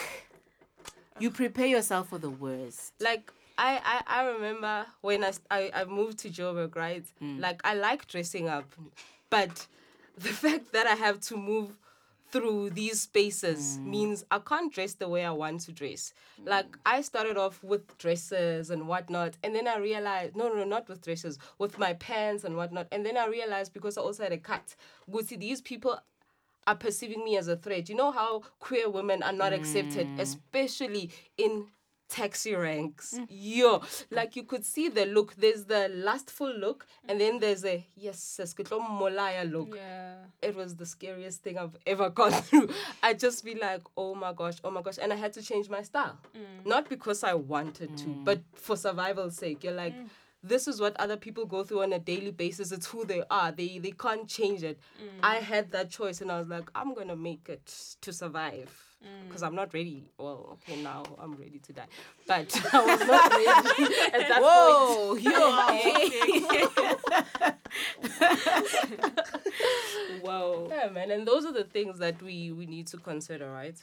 [1.22, 2.94] you prepare yourself for the worst.
[3.00, 7.06] like I, I, I remember when I, I, I moved to Joburg, right?
[7.22, 7.40] Mm.
[7.40, 8.74] Like I like dressing up,
[9.30, 9.68] but
[10.18, 11.78] the fact that I have to move
[12.32, 13.86] through these spaces mm.
[13.86, 16.14] means I can't dress the way I want to dress.
[16.42, 16.50] Mm.
[16.50, 20.88] Like I started off with dresses and whatnot, and then I realized no, no, not
[20.88, 24.32] with dresses, with my pants and whatnot, and then I realized because I also had
[24.32, 24.76] a cut.
[25.12, 26.00] Go see these people
[26.68, 27.90] are perceiving me as a threat.
[27.90, 30.20] You know how queer women are not accepted, mm.
[30.20, 31.66] especially in
[32.12, 33.16] taxi ranks.
[33.18, 33.28] Mm.
[33.30, 35.34] Yo, like you could see the look.
[35.36, 39.76] There's the lustful look, and then there's a yes, molaya look.
[39.76, 40.16] Yeah.
[40.42, 42.70] It was the scariest thing I've ever gone through.
[43.02, 45.70] I just be like, oh my gosh, oh my gosh, and I had to change
[45.70, 46.66] my style, mm.
[46.66, 49.64] not because I wanted to, but for survival's sake.
[49.64, 49.96] You're like.
[50.44, 52.72] This is what other people go through on a daily basis.
[52.72, 53.52] It's who they are.
[53.52, 54.80] They they can't change it.
[55.22, 58.72] I had that choice, and I was like, I'm gonna make it to survive
[59.28, 60.10] because I'm not ready.
[60.18, 61.88] Well, okay, now I'm ready to die,
[62.28, 63.48] but I was not ready
[64.14, 64.44] at that point.
[64.44, 66.10] Whoa, you okay?
[70.22, 70.68] Whoa.
[70.70, 73.76] Yeah, man, and those are the things that we we need to consider, right?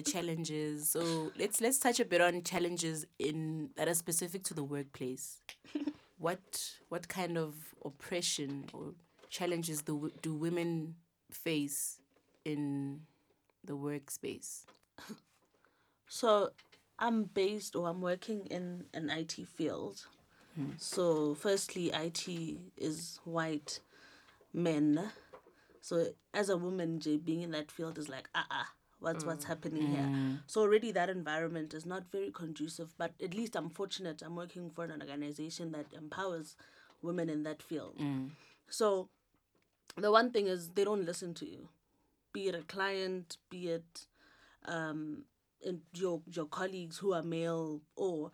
[0.00, 0.88] The challenges.
[0.88, 5.42] So let's let's touch a bit on challenges in that are specific to the workplace.
[6.18, 8.94] what what kind of oppression or
[9.28, 10.94] challenges do do women
[11.30, 11.98] face
[12.46, 13.00] in
[13.64, 14.64] the workspace?
[16.08, 16.50] So
[16.98, 20.06] I'm based or I'm working in an IT field.
[20.78, 22.26] So firstly, IT
[22.76, 23.80] is white
[24.52, 25.12] men.
[25.80, 28.64] So as a woman, being in that field is like, ah, uh
[29.00, 29.48] what's what's mm.
[29.48, 30.02] happening here?
[30.02, 30.38] Mm.
[30.46, 32.94] So already that environment is not very conducive.
[32.96, 34.22] But at least I'm fortunate.
[34.22, 36.56] I'm working for an organization that empowers
[37.02, 37.96] women in that field.
[37.98, 38.30] Mm.
[38.68, 39.08] So
[39.96, 41.68] the one thing is they don't listen to you,
[42.32, 44.06] be it a client, be it
[44.66, 45.24] um,
[45.62, 48.30] in your your colleagues who are male or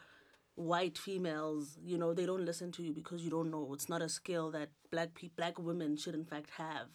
[0.56, 3.72] white females, you know, they don't listen to you because you don't know.
[3.74, 6.88] It's not a skill that black pe- black women should in fact have,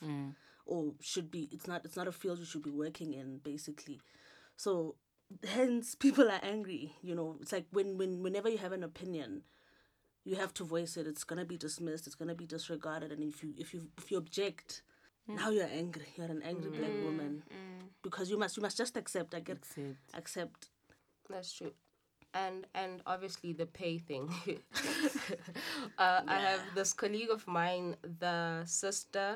[0.71, 1.49] or should be.
[1.51, 1.83] It's not.
[1.83, 3.99] It's not a field you should be working in, basically.
[4.55, 4.95] So,
[5.45, 6.93] hence people are angry.
[7.03, 9.41] You know, it's like when when whenever you have an opinion,
[10.23, 11.07] you have to voice it.
[11.07, 12.07] It's gonna be dismissed.
[12.07, 13.11] It's gonna be disregarded.
[13.11, 14.81] And if you if you if you object,
[15.29, 15.35] mm.
[15.35, 16.07] now you're angry.
[16.15, 16.77] You're an angry mm.
[16.77, 17.87] black woman mm.
[18.01, 19.35] because you must you must just accept.
[19.35, 19.97] I get Accept.
[20.13, 20.69] accept.
[21.29, 21.73] That's true.
[22.33, 24.33] And and obviously the pay thing.
[25.97, 29.35] uh, I have this colleague of mine, the sister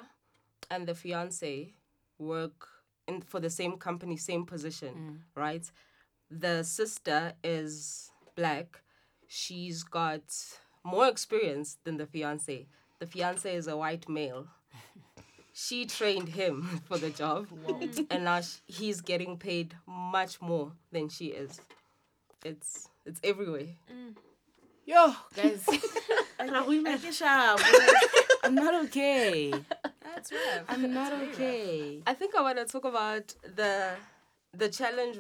[0.69, 1.73] and the fiance
[2.17, 2.67] work
[3.07, 5.17] in for the same company, same position, mm.
[5.35, 5.69] right?
[6.29, 8.81] The sister is black.
[9.27, 10.23] She's got
[10.83, 12.67] more experience than the fiance.
[12.99, 14.47] The fiance is a white male.
[15.57, 17.47] She trained him for the job,
[18.09, 21.61] and now sh- he's getting paid much more than she is.
[22.43, 23.69] It's it's everywhere.
[23.89, 24.15] Mm.
[24.85, 25.65] Yo, guys.
[26.37, 27.57] Uh,
[28.43, 29.53] I'm not okay.
[30.15, 30.65] That's rough.
[30.69, 32.01] I'm not okay.
[32.07, 33.91] I think I want to talk about the
[34.57, 35.17] the challenge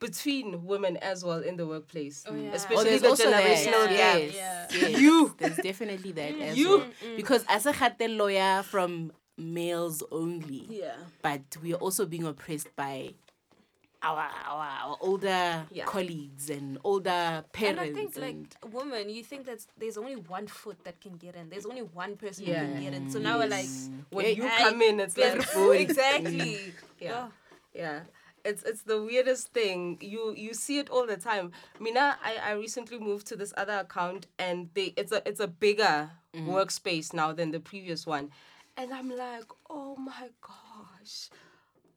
[0.00, 2.50] between women as well in the workplace, Oh, yeah.
[2.52, 4.18] Oh, especially there's the also generational gap.
[4.20, 4.66] Yes, Yeah.
[4.88, 5.00] yes.
[5.00, 5.34] You.
[5.38, 6.68] There's definitely that as You.
[6.78, 6.86] well.
[7.16, 10.94] Because as a Khatel lawyer from males only, Yeah.
[11.22, 13.14] but we are also being oppressed by
[14.02, 15.84] our our, our older Yeah.
[15.84, 17.80] colleagues and older parents.
[17.82, 17.90] And.
[17.90, 21.16] I think, like, and- a woman, you think that there's only one foot that can
[21.16, 21.48] get in.
[21.50, 22.64] There's only one person Yeah.
[22.64, 23.10] who can get in.
[23.10, 23.66] So now we're like,
[24.10, 25.44] When Hey, you I- come in, it's like
[25.80, 26.72] exactly.
[27.00, 27.28] yeah,
[27.74, 28.00] yeah.
[28.44, 29.98] It's it's the weirdest thing.
[30.00, 31.50] You you see it all the time.
[31.80, 35.48] Mina, I, I recently moved to this other account and they it's a it's a
[35.48, 36.48] bigger mm-hmm.
[36.48, 38.30] workspace now than the previous one.
[38.76, 41.30] And I'm like, oh my gosh.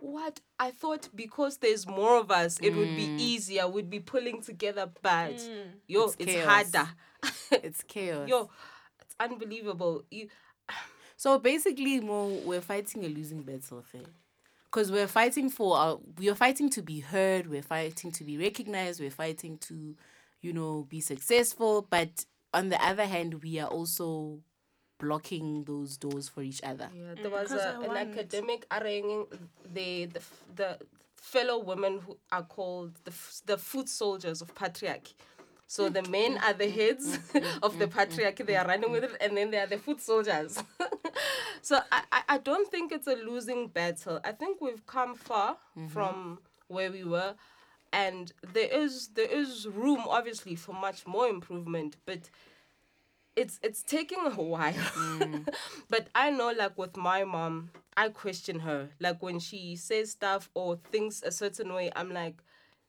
[0.02, 3.20] What I thought because there's more of us, it would be mm.
[3.20, 3.68] easier.
[3.68, 5.74] We'd be pulling together, but mm.
[5.88, 6.90] yo, It's it's, harder.
[7.52, 8.28] it's chaos.
[8.28, 8.50] yo,
[9.00, 10.04] it's unbelievable.
[10.10, 10.28] You
[11.18, 14.08] So basically, more we're fighting a losing battle, thing.
[14.66, 18.40] because we're fighting for our, we are fighting to be heard, we're fighting to be
[18.40, 19.96] recognized, we're fighting to,
[20.42, 21.86] you know, be successful.
[21.88, 24.40] But on the other hand, we are also
[25.02, 26.90] blocking those doors for each other.
[26.94, 29.26] Yeah, there was Because a, I an academic arranging
[29.74, 30.22] the, the
[30.56, 30.78] the
[31.16, 33.14] fellow women who are called the
[33.46, 35.14] the foot soldiers of patriarchy.
[35.68, 38.46] So the men are the heads mm, mm, of the mm, patriarchy.
[38.46, 40.62] They are running with it, and then they are the foot soldiers.
[41.62, 44.20] so I, I, I don't think it's a losing battle.
[44.26, 45.88] I think we've come far mm-hmm.
[45.88, 47.36] from where we were,
[47.94, 51.96] and there is there is room obviously for much more improvement.
[52.06, 52.30] But
[53.36, 54.74] it's it's taking a while.
[54.74, 55.48] Mm.
[55.90, 58.90] but I know like with my mom, I question her.
[59.00, 62.38] Like when she says stuff or thinks a certain way, I'm like,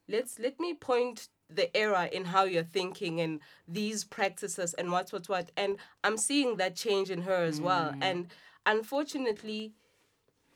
[0.08, 5.12] let's let me point the error in how you're thinking and these practices and what's
[5.12, 5.50] what what.
[5.56, 7.92] And I'm seeing that change in her as well.
[7.92, 7.98] Mm.
[8.02, 8.26] And
[8.66, 9.72] unfortunately,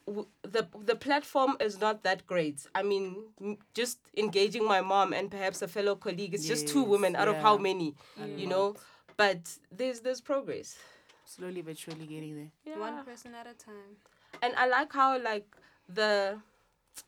[0.07, 2.67] w- the the platform is not that great.
[2.75, 6.35] I mean, m- just engaging my mom and perhaps a fellow colleague.
[6.35, 7.63] It's just two women out of how yeah.
[7.63, 7.95] many,
[8.37, 8.77] you know.
[9.17, 10.77] But there's there's progress.
[11.25, 12.79] Slowly but surely getting there.
[12.79, 13.97] One person at a time.
[14.43, 15.47] And I like how like
[15.89, 16.39] the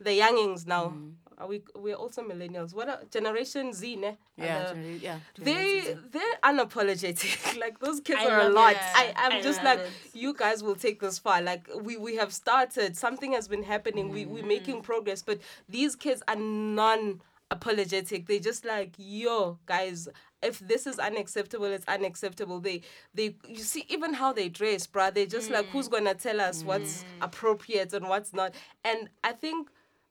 [0.01, 0.92] the youngings now.
[1.38, 2.75] Are we we're also millennials.
[2.75, 4.16] What are Generation Z, ne?
[4.37, 5.18] Yeah, the- uh, genera- yeah.
[5.38, 7.59] they generations, they're unapologetic.
[7.61, 8.73] like those kids I are a lot.
[8.73, 8.79] it.
[8.83, 9.90] I I'm I just like it.
[10.14, 11.40] you guys will take this far.
[11.40, 12.97] Like we we have started.
[12.97, 14.09] Something has been happening.
[14.09, 14.49] We we're mm.
[14.49, 15.23] making progress.
[15.23, 17.21] But these kids are non
[17.53, 18.27] apologetic.
[18.27, 20.09] They just like yo guys.
[20.42, 22.61] If this is unacceptable, it's unacceptable.
[22.61, 22.83] They
[23.14, 25.12] they you see even how they dress, bruh.
[25.12, 25.92] they're just like who's mm.
[25.92, 27.07] gonna tell us what's mm.
[27.22, 28.55] appropriate and what's not.
[28.85, 29.68] And I think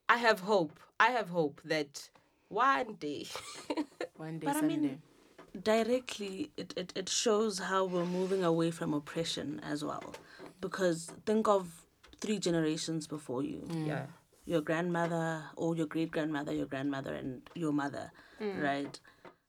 [0.10, 0.80] I have hope.
[1.00, 2.10] I have hope that
[2.50, 3.28] one day.
[4.16, 5.02] One day, But I mean,
[5.64, 10.16] directly, it, it, it shows how we're moving away from oppression as well.
[10.60, 11.86] Because think of
[12.20, 13.86] three generations before you mm.
[13.86, 14.06] yeah.
[14.46, 19.00] your grandmother or your great grandmother, your grandmother, and your mother, right?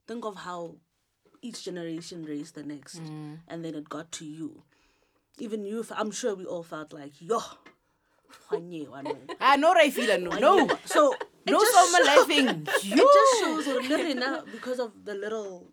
[0.09, 0.75] Think of how
[1.43, 3.37] each generation raised the next, mm.
[3.47, 4.63] and then it got to you.
[5.37, 7.39] Even you, i'm sure we all felt like, yo,
[8.51, 11.13] i know I feel no, no, So
[11.45, 12.47] it no, just summer show- laughing.
[12.67, 15.67] it just shows or really now because of the little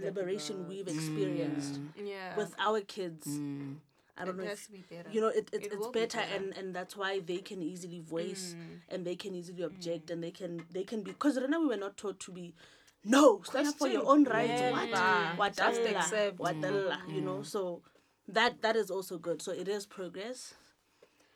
[0.00, 0.94] liberation we've mm.
[0.94, 2.36] experienced Yeah.
[2.36, 3.26] with our kids.
[3.26, 3.76] Mm.
[4.16, 5.10] I don't it know has if to be better.
[5.10, 6.34] you know it, it, It it's will be better better.
[6.36, 8.54] and and that's why they can easily voice
[8.88, 11.66] and they can easily object and they can they can be because right now we
[11.66, 12.54] were not taught to be
[13.04, 14.60] no stand up for your own rights.
[14.60, 14.74] Never.
[14.76, 15.38] what?
[15.38, 16.38] what Just dalla, accept.
[16.38, 17.38] what dalla, you know?
[17.38, 17.46] Mm.
[17.46, 17.82] So
[18.28, 19.42] that that is also good.
[19.42, 20.54] So it is progress.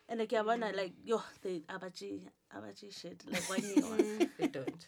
[0.07, 2.21] And like yeah, like yo they abachi
[2.55, 4.87] abachi shit like one year They don't.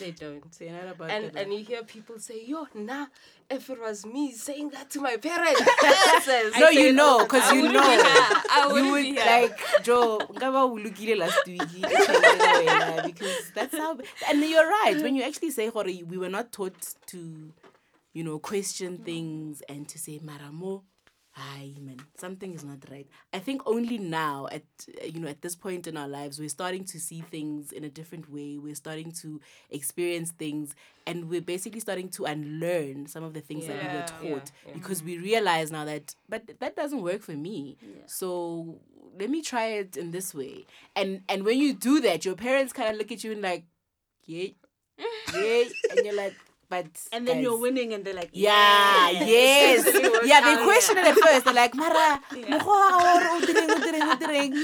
[0.00, 0.52] They don't.
[0.54, 3.06] Say not about And and you hear people say, "Yo, nah,
[3.50, 7.70] if it was me saying that to my parents, nonsense." no, you know, because you
[7.70, 10.18] know, I you wouldn't would be like Joe.
[10.18, 11.62] Ngaba ulukile last week
[13.06, 13.98] because that's how.
[14.28, 17.52] And you're right when you actually say, "Hore, we were not taught to,
[18.14, 20.82] you know, question things and to say maramo."
[21.36, 23.08] Aye, man, something is not right.
[23.32, 24.62] I think only now, at
[25.04, 27.88] you know, at this point in our lives, we're starting to see things in a
[27.88, 28.56] different way.
[28.56, 30.76] We're starting to experience things,
[31.08, 34.30] and we're basically starting to unlearn some of the things that we were Yeah.
[34.34, 37.78] taught because we realize now that, but that doesn't work for me.
[38.06, 38.78] So
[39.18, 40.66] let me try it in this way.
[40.94, 43.64] And and when you do that, your parents kind of look at you and like,
[44.24, 44.50] yeah,
[45.34, 46.36] yeah, and you're like,
[46.74, 49.86] but and then you're winning and they're like yeah, yes.
[50.24, 51.44] yeah, they out, question it at first.
[51.44, 54.54] They're like, Mara, mokgwa wa hao, o direng, o direng, o direng."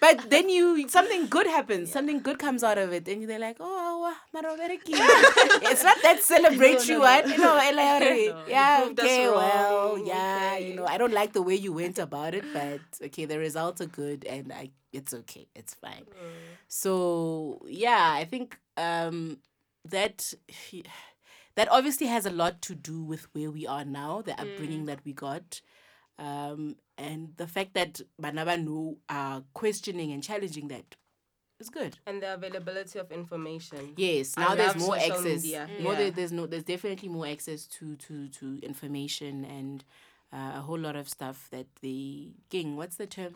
[0.00, 3.56] but then you something good happens, something good comes out of it, and they're like,
[3.60, 7.28] oh, Mara, it's not that celebrate you, what?
[7.28, 10.68] You know, No, yeah, you proved us okay, well, yeah, okay.
[10.68, 13.80] you know, I don't like the way you went about it, but okay, the results
[13.80, 16.06] are good, and I, it's okay, it's fine.
[16.68, 19.38] So yeah, I think um,
[19.88, 20.34] that
[21.54, 25.00] that obviously has a lot to do with where we are now, the upbringing that
[25.04, 25.60] we got,
[26.18, 30.96] um, and the fact that Banabanu are questioning and challenging that
[31.60, 31.98] is good.
[32.06, 33.92] and the availability of information.
[33.96, 35.42] Yes, I now there's more access.
[35.42, 35.68] media.
[35.80, 36.10] More Yeah.
[36.10, 39.84] there's no there's definitely more access to to to information and
[40.32, 42.76] uh, a whole lot of stuff that the king.
[42.76, 43.34] What's the term?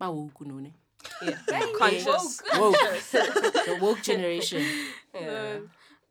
[0.00, 0.74] Bawoku none.
[1.22, 1.38] Yeah.
[1.78, 2.42] Conscious.
[2.58, 2.74] Woke.
[3.12, 4.64] the woke generation.
[5.14, 5.58] Yeah.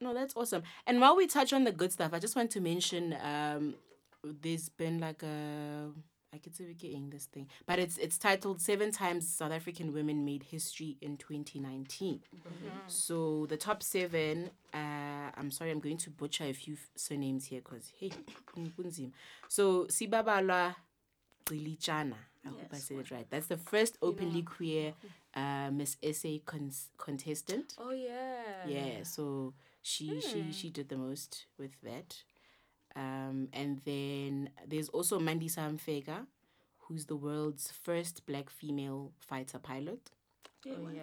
[0.02, 0.64] No, that's awesome.
[0.88, 3.76] And while we touch on the good stuff, I just want to mention um,
[4.24, 5.90] there's been like a
[6.34, 9.94] I could say we're getting this thing, but it's it's titled Seven Times South African
[9.94, 12.22] Women Made History in 2019.
[12.88, 14.50] So the top seven.
[14.74, 18.12] Uh, I'm sorry, I'm going to butcher a few surnames here because hey.
[19.50, 20.76] So Sibabala
[21.46, 22.16] Cilichana.
[22.46, 23.28] I hope I said it right.
[23.30, 24.94] That's the first openly queer
[25.36, 27.76] uh, Miss SA cons- contestant.
[27.78, 28.66] Oh yeah.
[28.68, 32.24] Yeah, so she she she did the most with that.
[32.96, 36.26] Um, and then there's also Mandisa Mfeka,
[36.80, 40.12] who's the world's first black female fighter pilot.
[40.66, 41.02] Yeah, Oh, yeah.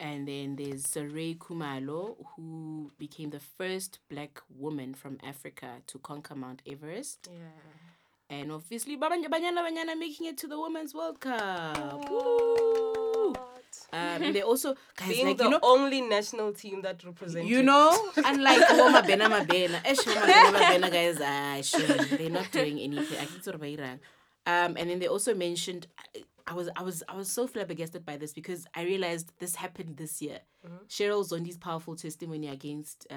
[0.00, 6.34] And then there's Saray Khumalo, who became the first black woman from Africa to conquer
[6.34, 7.28] Mount Everest.
[7.30, 8.36] Yeah.
[8.36, 12.08] And obviously, Babanya Banyana Banyana making it to the Women's World Cup.
[13.92, 13.98] Woo!
[13.98, 14.16] What?
[14.16, 17.48] Um, and they also, guys, Being like, the you know, only national team that represents
[17.48, 22.50] you know, unlike Woma Bena Mabena, eh, Shoma Bena Mabena guys, ah, sure, they're not
[22.52, 23.18] doing anything.
[23.18, 24.00] I think sort of Iran.
[24.46, 28.06] Um, and then they also mentioned, I- I was, I was, I was so flabbergasted
[28.06, 30.38] by this because I realized this happened this year.
[30.88, 33.14] Cheryl Zondi's powerful testimony against uh,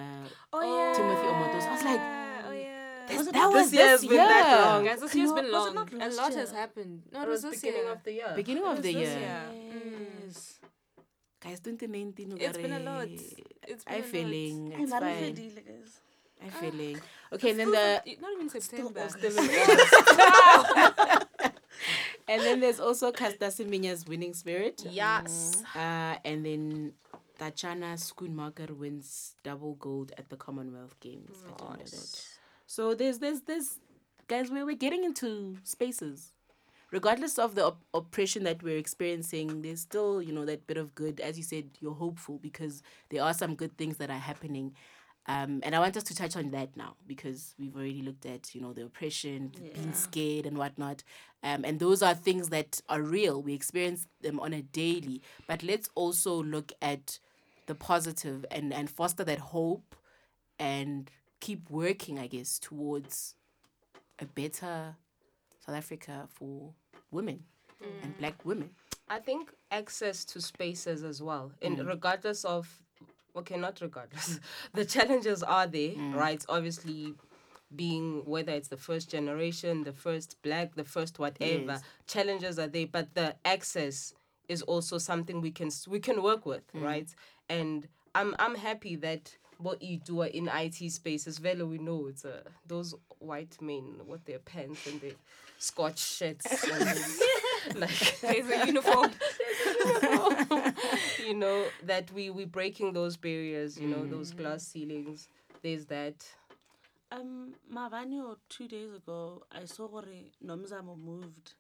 [0.52, 0.94] Oh yeah.
[0.94, 1.68] Timothy Omotoso.
[1.70, 2.02] I was like,
[2.50, 3.06] Oh yeah.
[3.08, 4.84] that, Was it that this was year this has been that long?
[4.84, 5.76] Guys, this year's No, been was it long.
[5.76, 7.04] not A last lot has happened.
[7.14, 7.92] No, It it was was this beginning year.
[7.94, 8.34] of the year.
[8.36, 9.20] Beginning of the this year.
[9.20, 9.44] year.
[10.32, 10.60] Yes.
[11.44, 12.38] Guys, 2019.
[12.40, 13.08] It's been a lot.
[13.68, 14.72] It's been I a feeling.
[14.72, 15.36] Hey, It's Mara fine.
[15.36, 16.00] Fedile, guys.
[16.44, 17.00] I feeling.
[17.34, 19.02] Okay, and then the not even September.
[19.02, 19.18] August.
[22.28, 24.84] and then there's also Caster Semenya's winning spirit.
[24.90, 25.64] Yes.
[25.76, 26.94] Uh, and then
[27.40, 31.38] Tatjana Schoenmaker wins double gold at the Commonwealth Games.
[31.46, 32.26] I didn't know that.
[32.66, 33.80] So there's there's there's
[34.28, 36.32] guys we we're getting into spaces.
[36.92, 40.94] Regardless of the op- oppression that we're experiencing, there's still, you know, that bit of
[40.94, 41.20] good.
[41.22, 44.74] As you said, you're hopeful because there are some good things that are happening.
[45.28, 48.54] Um, and I want us to touch on that now because we've already looked at,
[48.54, 51.04] you know, the oppression, being scared and whatnot.
[51.44, 53.42] Um, and those are things that are real.
[53.42, 55.22] We experience them on a daily.
[55.48, 57.20] But let's also look at
[57.68, 59.96] the positive and, and foster that hope
[60.60, 63.36] and keep working, I guess, towards
[64.20, 64.96] a better
[65.66, 66.74] South Africa for
[67.12, 67.44] women
[68.04, 68.70] and black women.
[69.10, 71.88] I think access to spaces as well, and Mm.
[71.88, 72.68] regardless of,
[73.36, 74.40] okay, not regardless,
[74.74, 76.16] the challenges are there, Mm.
[76.16, 76.46] right?
[76.50, 77.16] Obviously,
[77.76, 81.84] being whether it's the first generation, the first black, the first whatever, Yes.
[82.08, 84.14] challenges are there, but the access
[84.48, 86.84] is also something we can we can work with, Mm.
[86.84, 87.16] right?
[87.50, 91.38] And I'm I'm happy that what you do in IT spaces.
[91.38, 95.12] Velo, we know it's uh, those white men with their pants and their
[95.58, 96.46] scotch shirts.
[96.70, 99.12] and like There's a uniform.
[101.28, 105.28] you know that we we breaking those barriers you know those glass ceilings
[105.64, 106.16] there's that
[107.12, 110.06] Um, Mavanyo, two days ago, I saw gore
[110.46, 111.54] Nomzamo moved,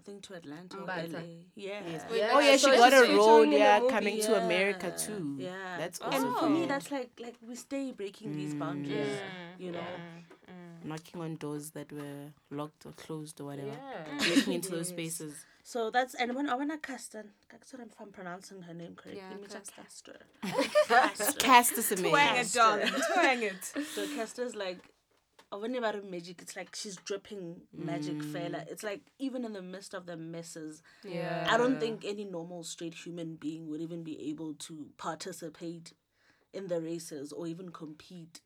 [0.00, 1.12] I think, to Atlanta or oh, Mbatha.
[1.12, 1.20] LA.
[1.54, 1.80] Yeah.
[2.14, 4.94] Yeah, oh yeah, so she got a role, in the yeah, movie, coming to America
[4.96, 5.36] too.
[5.38, 5.76] Yeah.
[5.76, 8.60] That's and also for me, that's like like we stay breaking these mm.
[8.60, 9.18] boundaries.
[9.58, 9.78] You know.
[9.78, 10.50] Mm.
[10.50, 10.88] Mm.
[10.88, 13.68] knocking on doors that were locked or closed or whatever.
[13.68, 15.34] yeah Breaking into those spaces.
[15.62, 19.30] So that's and when I wanna Caster, Caster, if I'm pronouncing her name correctly, Yeah,
[19.30, 20.18] let me check Caster.
[20.88, 21.38] Caster.
[21.38, 22.88] Cast us Twang it, darling.
[23.12, 23.64] Twang it.
[23.94, 24.90] So Caster's like, oh,
[25.58, 28.32] when you about magic, it's like she's dripping magic mm.
[28.32, 28.64] fella.
[28.68, 32.62] It's like even in the midst of the messes, yeah I don't think any normal
[32.62, 35.92] straight human being would even be able to participate
[36.52, 38.40] in the races or even compete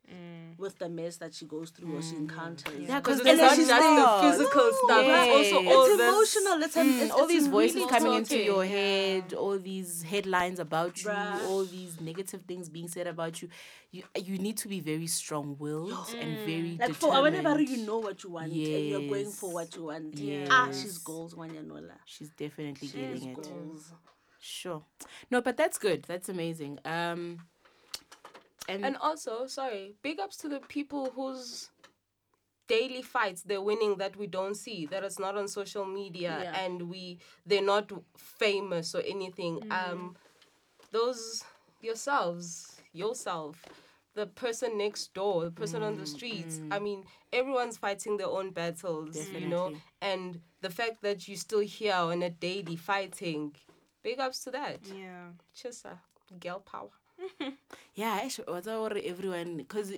[0.59, 2.75] with the mess that she goes through or she encounters.
[2.79, 5.97] Yeah, because because it's not not just just the physical stuff it's also all it's
[5.97, 6.63] this emotional.
[6.63, 8.71] It's, an, it's all it's these voices really coming into talking, your yeah.
[8.71, 11.49] head, all these headlines about you, Bruh.
[11.49, 13.49] all these negative things being said about you.
[13.91, 17.99] You you need to be very strong willed and very Like for whenever you know
[17.99, 20.21] what you want and you're going for what you want.
[20.51, 21.81] Ah, she's goals when you la.
[22.05, 23.35] She's definitely She's getting it.
[23.37, 23.93] goals.
[24.41, 24.83] Sure.
[25.31, 26.03] No, but that's good.
[26.03, 26.79] That's amazing.
[26.85, 27.39] Um
[28.69, 31.71] and, and also sorry big ups to the people whose
[32.67, 36.65] daily fights they're winning that we don't see that it's not on social media Yeah.
[36.65, 39.61] and we they're not famous or anything.
[39.71, 40.17] Um
[40.93, 41.45] those
[41.83, 43.65] yourselves yourself
[44.15, 46.61] the person next door the person on the streets.
[46.71, 49.73] i mean everyone's fighting their own battles you know?
[50.01, 53.55] And the fact that you're still here on a daily fighting
[54.03, 54.79] big ups to that.
[54.87, 55.29] Yeah.
[55.55, 55.91] just uh,
[56.41, 56.91] girl power
[57.95, 59.93] yeah, actually, what's our everyone because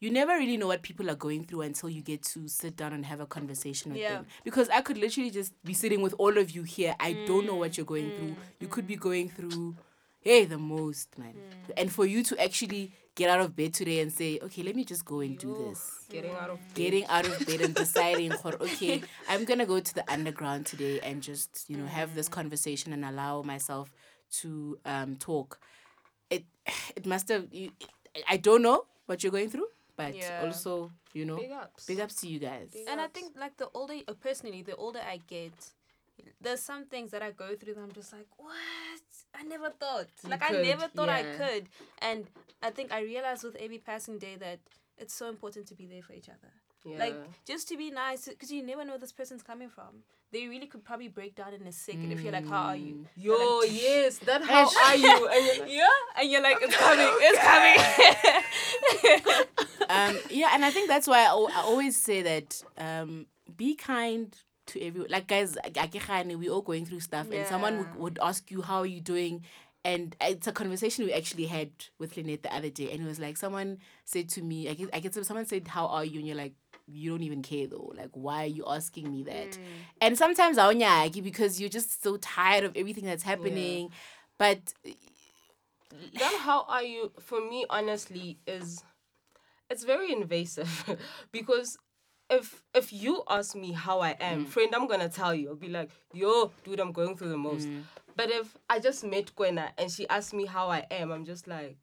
[0.00, 2.92] you never really know what people are going through until you get to sit down
[2.92, 4.14] and have a conversation with Yeah.
[4.14, 4.26] them.
[4.44, 6.94] Because I could literally just be sitting with all of you here.
[7.00, 8.28] I don't know what you're going through.
[8.28, 9.00] Mm, you could be mm.
[9.00, 9.76] going through,
[10.20, 11.32] hey, the most, man.
[11.32, 11.72] Mm.
[11.78, 14.84] And for you to actually get out of bed today and say, okay, let me
[14.84, 16.04] just go and do this.
[16.10, 20.04] getting out of Getting out of bed and deciding, okay, I'm gonna go to the
[20.12, 23.90] underground today and just, you know, have this conversation and allow myself
[24.42, 25.58] to um, talk.
[26.66, 27.46] It it must have.
[27.52, 27.70] You,
[28.28, 30.42] I don't know what you're going through, but Yeah.
[30.42, 32.74] also, you know, big ups big ups to you guys.
[32.88, 35.52] And I think like the older, uh, personally, the older I get,
[36.40, 39.02] there's some things that I go through that I'm just like, what?
[39.34, 40.08] I never thought.
[40.28, 41.68] like I never thought I could.
[41.98, 42.26] And
[42.62, 44.60] I think I realized with every passing day that
[44.98, 46.52] it's so important to be there for each other.
[46.98, 50.04] Like just to be nice, because you never know where this person's coming from.
[50.32, 53.06] They really could probably break down in a second if you're like, "How are you?"
[53.16, 55.28] Yo, yes, that how are you?
[55.28, 57.38] And you're like, Yeah, and you're like, "It's coming, it's
[59.08, 59.46] coming."
[59.88, 63.26] um, yeah, and I think that's why I, I always say that um,
[63.56, 64.34] be kind
[64.66, 65.10] to everyone.
[65.10, 68.78] Like guys, akekgane, we all going through stuff, and someone would, would ask you how
[68.78, 69.44] are you doing.
[69.84, 71.70] And it's a conversation we actually had
[72.00, 74.88] with Lynette the other day, and it was like someone said to me, I guess,
[74.92, 76.54] I guess someone said, "How are you?" And you're like,
[76.86, 77.92] "You don't even care though.
[77.96, 79.60] Like, why are you asking me that?" Mm.
[80.00, 83.90] And sometimes I onyaki because you're just so tired of everything that's happening.
[84.38, 84.74] But
[86.14, 88.82] then how are you for me honestly is
[89.70, 90.96] it's very invasive
[91.32, 91.78] because
[92.28, 94.48] if if you ask me how I am, mm.
[94.48, 95.50] friend, I'm gonna tell you.
[95.50, 97.68] I'll be like, yo, dude, I'm going through the most.
[97.68, 97.82] Mm.
[98.16, 101.46] But if I just met Gwena and she asked me how I am, I'm just
[101.46, 101.76] like,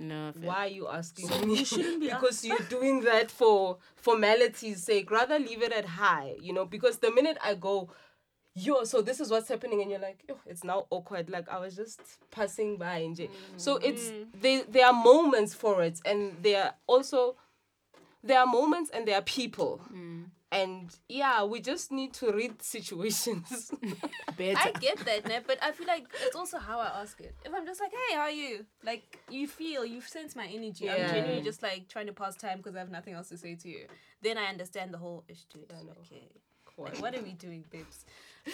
[0.00, 0.48] no, fair.
[0.48, 1.58] why are you asking me?
[1.58, 5.10] you shouldn't be because you're doing that for formality's sake.
[5.10, 7.90] Rather leave it at high, you know, because the minute I go,
[8.54, 11.28] yo, so this is what's happening, and you're like, yo, it's now awkward.
[11.30, 14.26] Like I was just passing by and j- so it's mm.
[14.40, 17.36] they there are moments for it and there are also
[18.24, 19.80] there are moments and there are people.
[19.92, 20.26] Mm.
[20.52, 23.70] And yeah, we just need to read situations.
[24.36, 24.58] better.
[24.58, 25.40] I get that, ne?
[25.46, 27.34] but I feel like it's also how I ask it.
[27.44, 30.88] If I'm just like, "Hey, how are you?" Like you feel, you sense my energy.
[30.88, 31.12] I'm Yeah.
[31.14, 33.68] genuinely just like trying to pass time because I have nothing else to say to
[33.68, 33.86] you.
[34.22, 35.64] Then I understand the whole issue.
[36.00, 36.28] Okay,
[36.78, 38.04] like, what are we doing, babes?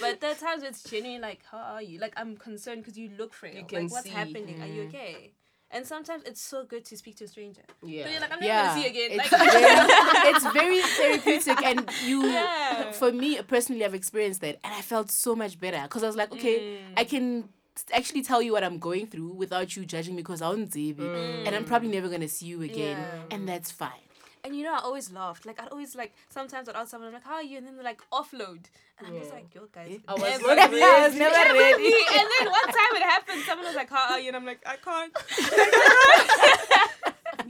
[0.00, 3.10] But there are times it's genuinely like, "How are you?" Like I'm concerned because you
[3.16, 3.64] look frail.
[3.64, 4.10] can like what's see.
[4.12, 4.60] happening?
[4.60, 5.32] Are you okay?
[5.70, 7.62] And sometimes it's so good to speak to a stranger.
[7.82, 8.04] Yeah.
[8.04, 9.20] So you're like, I'm never yeah, gonna see you again.
[9.20, 12.92] It's, Like, very, it's very therapeutic, and you, Yeah.
[12.92, 16.16] for me personally, I've experienced that, and I felt so much better because I was
[16.16, 17.08] like, okay, I mm.
[17.08, 17.48] can
[17.92, 21.46] actually tell you what I'm going through without you judging me because I'm mm.
[21.46, 23.34] and I'm probably never gonna see you again, Yeah.
[23.36, 24.05] and that's fine.
[24.46, 25.44] And you know, I always laughed.
[25.44, 27.74] Like I'd always like sometimes I'd ask someone I'm like, "How are you?" And then
[27.74, 28.62] they're like, "Offload,"
[28.96, 29.98] and I'm just like, "Yo, guys." Eh?
[30.06, 31.82] I was never ready." I was never ready.
[31.82, 32.06] me.
[32.14, 33.42] And then one time it happened.
[33.42, 35.12] Someone was like, "How are you?" And I'm like, "I can't."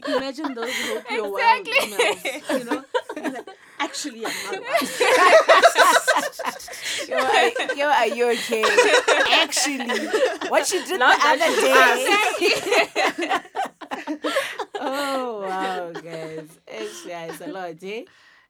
[0.17, 1.73] Imagine those hope you're Exactly.
[1.91, 2.85] well you know?
[3.17, 4.63] You're like, Actually, I'm not.
[7.09, 8.65] Yo, are, yo, are you okay?
[9.33, 10.09] Actually,
[10.49, 13.41] what you did Not the other that day.
[14.87, 18.05] oh wow, guys, it's, yeah, it's a lot, eh?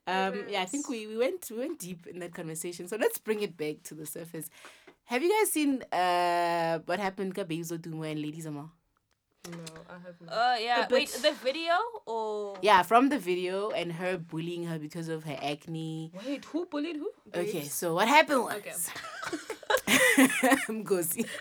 [0.07, 2.87] Um, yeah, I think we, we went we went deep in that conversation.
[2.87, 4.49] So let's bring it back to the surface.
[5.07, 8.71] Have you guys seen uh what happened to Babes Wodumo and Lady Zama?
[9.51, 9.59] No,
[9.89, 10.33] I have not.
[10.33, 10.87] Uh, yeah.
[10.89, 11.75] A Wait, the video
[12.07, 16.13] or Yeah, from the video and her bullying her because of her acne.
[16.27, 17.11] Wait, who bullied who?
[17.35, 18.75] Okay, so what happened was Okay.
[20.69, 21.27] Ngozi.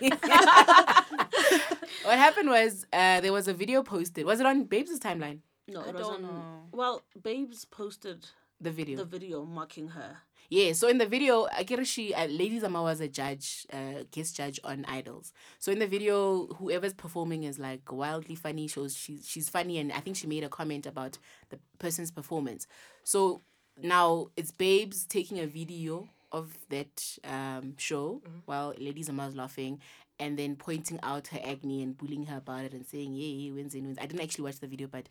[2.04, 4.24] what happened was uh, there was a video posted.
[4.26, 5.40] Was it on Babes' timeline?
[5.68, 6.22] No, I it was don't on.
[6.22, 6.62] know.
[6.72, 8.26] Well, Babes posted
[8.60, 8.98] The video.
[8.98, 10.18] the video mocking her.
[10.48, 14.60] Yeah, so in the video, Akirashi, uh, Lady Zama was a judge, uh, guest judge
[14.62, 15.32] on Idols.
[15.58, 18.68] So in the video, whoever's performing is like wildly funny.
[18.68, 21.18] Shows she's she's funny, and I think she made a comment about
[21.50, 22.68] the person's performance.
[23.02, 23.42] So
[23.82, 29.80] now it's Babes taking a video of that um, show while Lady Zama is laughing.
[30.18, 33.52] And then pointing out her acne and bullying her about it and saying, "Yeah, yeah,
[33.52, 35.10] wins and wins." I didn't actually watch the video, but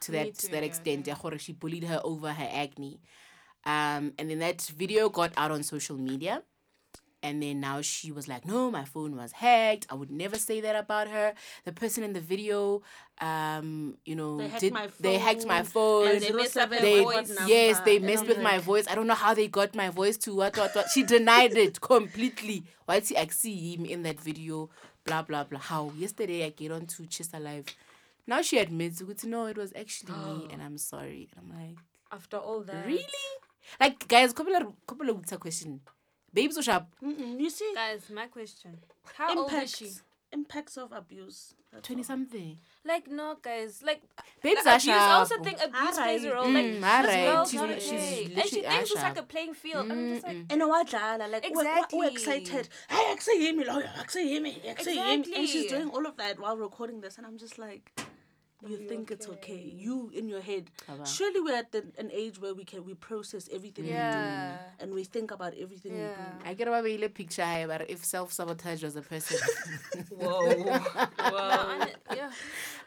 [0.00, 1.36] to that to that extent, yeah.
[1.38, 3.00] she bullied her over her acne.
[3.64, 6.42] Um, and then that video got out on social media.
[7.26, 9.84] And then now she was like, no, my phone was hacked.
[9.90, 11.34] I would never say that about her.
[11.64, 12.82] The person in the video,
[13.20, 16.14] um, you know, They hacked did my they hacked my phone, phone.
[16.14, 17.32] and they messed up They- voice.
[17.46, 18.86] yes, they messed with my voice.
[18.88, 20.88] I don't know how they got my voice to what what what.
[20.94, 22.64] She denied it completely.
[22.84, 24.70] Why did I see him in that video?
[25.04, 25.58] Blah blah blah.
[25.60, 27.66] How yesterday I get on to Chester Live.
[28.28, 31.28] Now she admits, no, it was actually me, and I'm sorry.
[31.36, 31.78] And I'm like,
[32.12, 32.86] After all that.
[32.86, 33.04] really?
[33.80, 35.80] Like guys, couple of couple of question.
[36.36, 36.84] Babes or sharp?
[37.02, 38.02] Mm-mm, you see, guys?
[38.20, 38.72] My question:
[39.18, 39.84] How old is she?
[39.86, 41.54] impacts impacts of abuse.
[41.82, 42.04] Twenty all.
[42.12, 42.56] something.
[42.90, 43.82] Like no, guys.
[43.88, 44.00] Like
[44.42, 44.94] Babes like, are abuse.
[44.94, 45.44] I also sharp.
[45.46, 46.48] think abuse plays a role.
[46.58, 47.26] Like Mm, this alright.
[47.26, 48.24] girl's She's- not she's okay.
[48.40, 49.90] and she thinks it's like a playing field.
[49.92, 50.90] I'm just like, And what
[51.34, 52.08] like we're, we're Exactly.
[52.08, 52.68] excited.
[52.88, 53.90] Hey, actually hear me, lawyer.
[53.98, 54.52] Actually hear me.
[54.72, 55.32] Actually hear me.
[55.36, 57.84] And she's doing all of that while recording this, and I'm just like,
[58.66, 59.72] you think it's okay?
[59.76, 60.70] You in your head.
[61.04, 63.96] Surely we're at the, an age where we can we process everything we do
[64.80, 66.10] and we think about everything we do.
[66.44, 69.38] I get about a picture here, but if self sabotage was a person,
[70.10, 70.54] Whoa.
[71.18, 71.86] Whoa.
[72.14, 72.30] yeah.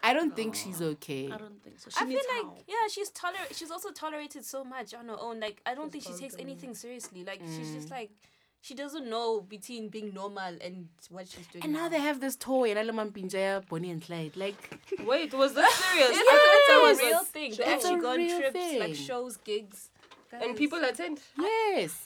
[0.02, 1.26] I don't think she's okay.
[1.32, 1.90] I don't think so.
[1.90, 2.64] She I feel needs like help.
[2.68, 3.54] yeah, she's tolerate.
[3.56, 5.40] She's also tolerated so much on her own.
[5.40, 7.24] Like I don't think she takes anything seriously.
[7.24, 7.92] Like she's just mm.
[7.92, 8.12] like
[8.62, 11.64] she doesn't know between being normal and what she's doing.
[11.64, 14.36] And now they have this toy, and I'm Pinjaya, Bonnie and Clyde.
[14.36, 16.10] Like, Wait, was that serious?
[16.12, 17.00] Yeah, I, Yes.
[17.00, 17.52] a real thing.
[17.52, 18.80] They It's actually a go on real trips, thing.
[18.80, 19.90] like shows, gigs.
[20.32, 21.20] And Guys, people attend.
[21.38, 22.06] Yes.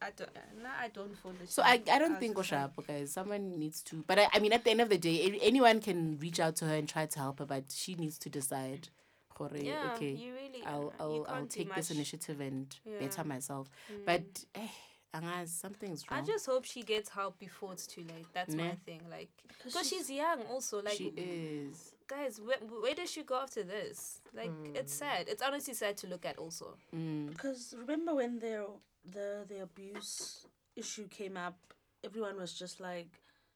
[0.00, 0.30] I don't.
[0.62, 1.34] Nah, I don't follow.
[1.46, 3.12] So I, I don't think was just like- Oshapo, guys.
[3.12, 4.04] Someone needs to.
[4.06, 6.66] But I, I mean, at the end of the day, anyone can reach out to
[6.66, 8.88] her and try to help her, but she needs to decide.
[9.34, 10.64] "Hore, Yeah, okay, you really.
[10.66, 12.98] I'll I'll, I'll can't take this initiative and Yeah.
[13.00, 13.70] better myself.
[13.92, 14.04] Mm.
[14.04, 14.68] But eh,
[15.14, 16.20] Angaz, something's wrong.
[16.20, 18.26] I just hope she gets help before it's too late.
[18.34, 19.00] That's my thing.
[19.10, 19.30] Like,
[19.64, 20.82] because she's young, also.
[20.82, 21.92] Like, she is.
[22.06, 24.20] guys, where, where does she go after this?
[24.34, 25.26] Like, it's sad.
[25.28, 26.36] It's honestly sad to look at.
[26.38, 27.28] Also, Mm.
[27.30, 28.66] Because remember when the
[29.10, 30.46] the the abuse
[30.76, 31.56] issue came up,
[32.04, 33.08] everyone was just like,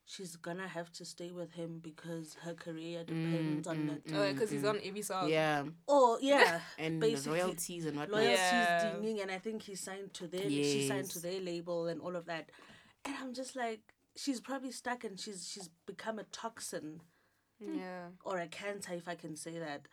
[0.06, 4.06] she's gonna have to stay with him because her career mm, depends on mm, it.
[4.06, 5.28] Mm, oh, because he's on every song.
[5.30, 8.22] Yeah, Oh yeah, and basically royalties and whatnot.
[8.22, 8.78] loyalties Yeah.
[8.78, 12.16] dinging, and I think he signed to their she signed to their label and all
[12.16, 12.50] of that,
[13.04, 13.80] and I'm just like,
[14.16, 17.00] she's probably stuck and she's she's become a toxin
[17.60, 18.08] Yeah.
[18.24, 19.86] or a cancer if I can say that.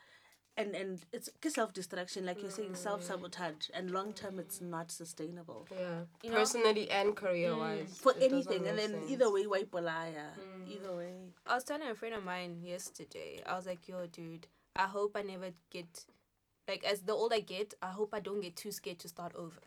[0.58, 2.78] And and it's self destruction, like you're saying, mm.
[2.78, 6.02] self sabotage, and long term it's not sustainable Yeah.
[6.22, 6.38] You know?
[6.38, 7.88] Personally and career wise.
[7.88, 7.95] Mm.
[7.95, 8.68] for anything.
[8.68, 10.36] And then either way, why polaya?
[10.38, 10.70] Mm.
[10.70, 11.14] Either way.
[11.47, 13.41] I was telling a friend of mine yesterday.
[13.45, 16.06] I was like, "Yo, dude, I hope I never get,
[16.68, 19.34] like, as the older I get, I hope I don't get too scared to start
[19.36, 19.62] over."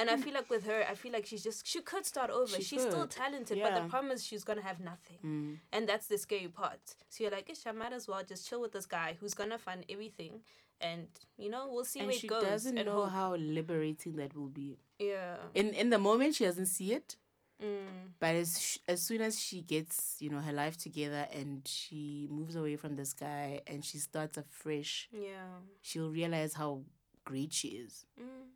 [0.00, 2.46] And I feel like with her, I feel like she's just she could start over.
[2.56, 3.10] She she's still could.
[3.10, 5.58] talented, but the problem is she's gonna have nothing, Mm.
[5.72, 6.80] and that's the scary part.
[7.10, 9.58] So you're like, "Ish, I might as well just chill with this guy who's gonna
[9.58, 10.42] fund everything,
[10.80, 13.10] and you know we'll see And where she it goes." She doesn't know hope.
[13.10, 14.78] how liberating that will be.
[14.98, 15.36] Yeah.
[15.54, 17.16] In in the moment, she doesn't see it.
[17.62, 18.14] Mm.
[18.18, 22.26] But as sh- as soon as she gets you know her life together and she
[22.30, 25.58] moves away from this guy and she starts afresh, Yeah.
[25.82, 26.84] she'll realize how
[27.24, 28.06] great she is.
[28.18, 28.48] Mm.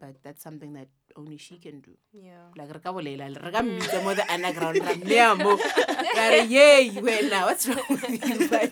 [0.00, 0.86] But that's something that
[1.16, 1.90] only she can do.
[2.12, 2.54] Yeah.
[2.56, 6.44] Like re ka bolela re ka mmitsa mo the underground ra mmeya mo ka re
[6.46, 8.70] yay wena what's wrong with you but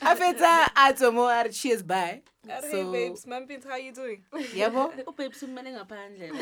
[0.00, 3.92] a fetsa a tswa mo a re cheers bye hey so babes, Mampins, how you
[3.92, 4.24] doing?
[4.56, 6.32] yabo Oh, babe, simane ngaphandle.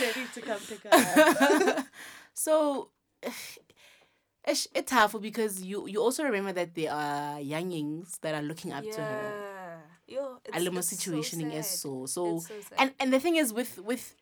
[0.00, 1.86] Ready to come pick up.
[2.34, 2.88] so
[3.22, 3.30] eh,
[4.48, 8.72] it's, it's tough because you you also remember that there are youngings that are looking
[8.72, 9.41] up to her Yeah.
[10.12, 13.78] Yo, it's, it's so situationing as so so so and and the thing is with
[13.78, 14.14] with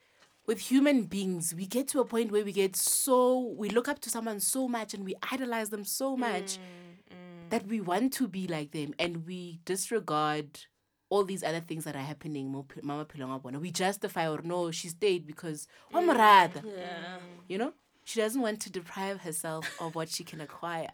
[0.47, 3.99] with human beings we get to a point where we get so we look up
[4.01, 8.29] to someone so much and we idolize them so much Mm, that we want to
[8.29, 10.67] be like them and we disregard
[11.09, 12.47] all these other things that are happening.
[12.83, 17.19] Mama phelong a we justify or no she stayed because rata Yeah.
[17.49, 17.73] you know?
[18.05, 20.89] She doesn't want to deprive herself of what she can acquire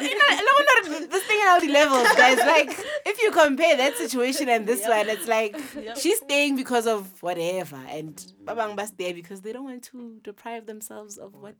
[0.00, 2.38] You know, I this thing at all the levels, guys.
[2.38, 2.70] Like,
[3.06, 5.56] if you compare that situation and this one, it's like
[5.96, 8.14] she's staying because of whatever, and
[8.44, 11.56] Babang Bas there because they don't want to deprive themselves of what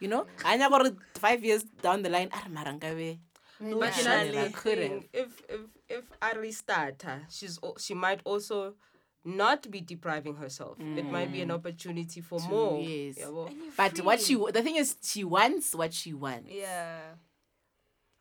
[0.00, 0.26] you know.
[0.44, 2.28] Anya got five years down the line.
[2.32, 3.18] "Ah, mara nkabe,
[3.60, 4.88] But Yeah, I the could have.
[4.90, 5.08] thing.
[5.12, 8.74] If if if Ari start her, she's she might also
[9.26, 10.78] not be depriving herself.
[10.80, 12.80] It might be an opportunity for To- more.
[12.80, 13.18] yes.
[13.18, 13.48] yabo.
[13.50, 16.48] And you're But what she the thing is, she wants what she wants.
[16.52, 17.00] Yeah.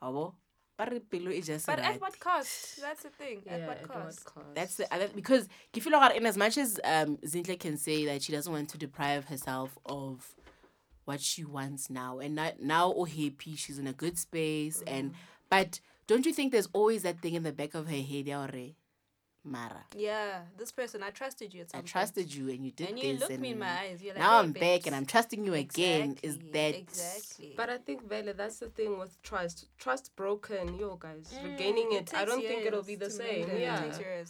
[0.03, 0.33] Abo,
[0.77, 1.95] ba re pelo just But right.
[1.95, 2.81] at what cost?
[2.81, 3.41] That's the thing.
[3.45, 4.25] Yeah, at what at cost?
[4.25, 4.45] cost?
[4.55, 8.05] That's the other because you feel like in as much as um Zinhle can say
[8.05, 10.33] that she doesn't want to deprive herself of
[11.05, 15.13] what she wants now and not now or happy she's in a good space and
[15.51, 18.39] but don't you think there's always that thing in the back of her head yeah,
[18.39, 18.75] already
[19.45, 20.41] Mara Yeah.
[20.57, 21.87] This person, I trusted you at some I point.
[21.87, 24.01] trusted you and you did And this you looked and me in my eyes.
[24.03, 27.53] You're like, now "Hey, I'm back and I'm trusting you again is that exactly?
[27.55, 29.67] But I think Vele, that's the thing with trust.
[29.77, 31.33] Trust broken, yo guys.
[31.39, 33.49] Mm, Regaining it, I don't think it'll be the same.
[33.49, 33.59] it.
[33.59, 33.83] Yeah.
[33.83, 34.27] It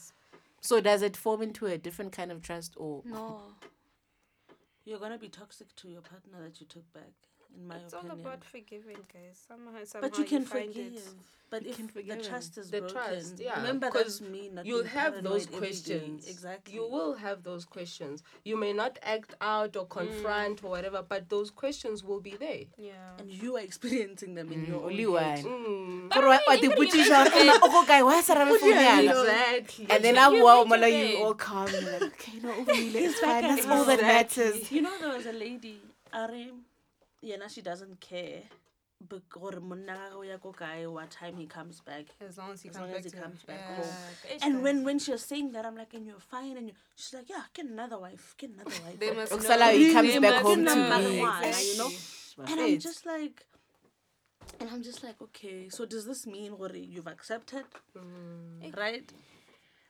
[0.61, 3.39] so does it form into a different kind of trust or No.
[4.85, 7.13] You're gonna be toxic to your partner that you took back,
[7.55, 9.37] in my It's all about forgiving, guys.
[9.47, 10.93] Somehow, somehow but you can find forgive.
[10.95, 11.09] it.
[11.51, 12.27] But You if can the forgive.
[12.27, 14.49] trust is The broken, trust, yeah, remember 'cause that's me.
[14.51, 15.57] Not You'll have those paranoid every day.
[15.59, 16.27] questions.
[16.27, 16.73] Exactly.
[16.73, 18.23] You will have those questions.
[18.43, 22.63] You may not act out or confront or whatever, but those questions will be there.
[22.77, 22.93] Yeah.
[23.19, 25.45] and you are experiencing them in your own only head.
[25.45, 26.09] one Mm.
[26.13, 28.01] Gore wa- wa tipotsiša gore, "Ema, o go kae?
[28.03, 29.85] Why sa ra re founela?" Exactly.
[29.89, 31.23] And then I'm make wow, Mala, you bed.
[31.23, 31.69] all calm.
[31.71, 33.41] You're like, okay, no, Uvile, it's fine.
[33.43, 34.71] That's all that matters.
[34.71, 35.79] You know, there was a lady,
[36.11, 36.31] Are,
[37.25, 38.43] yeah, now she doesn't care.
[39.09, 42.05] But gore monna wa gagwe o ya ko kae, what time he comes back.
[42.27, 43.75] As long as he As comes long back as he comes back yeah.
[43.75, 43.93] home.
[44.31, 44.63] It's And fine.
[44.63, 47.29] when when she was saying that, I'm like, and you're fine, and you, she's like,
[47.29, 48.99] yeah, get another wife, get another wife.
[48.99, 49.77] they must Okusala, know.
[49.81, 50.99] he comes They back must home to know.
[50.99, 51.19] me.
[51.19, 51.67] Exactly.
[51.71, 51.91] you know?
[52.51, 53.45] And I'm just like,
[54.59, 57.65] and I'm just like, okay, so does this mean gore you've accepted,
[57.97, 58.77] Mm.
[58.77, 59.11] right?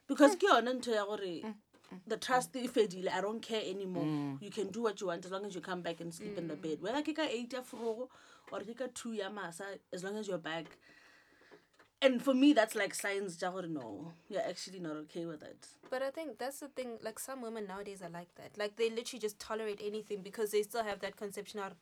[0.08, 1.54] Because ke yone ntho ya gore
[2.08, 4.38] the trust e fedile i don't care anymore Mm.
[4.42, 6.48] you can do what you want as long as you come back and sleep in
[6.48, 8.10] the bed whether ke ka eight ya forogo
[8.52, 10.66] or ke ka two ya masa as long as you're back
[12.02, 15.68] and for me that's like signs ja gore no you're actually not okay with it
[15.90, 16.94] But I think that's the thing.
[17.08, 18.58] Like some women nowadays are like that.
[18.62, 21.76] Like they literally just tolerate anything because they still have that conception of,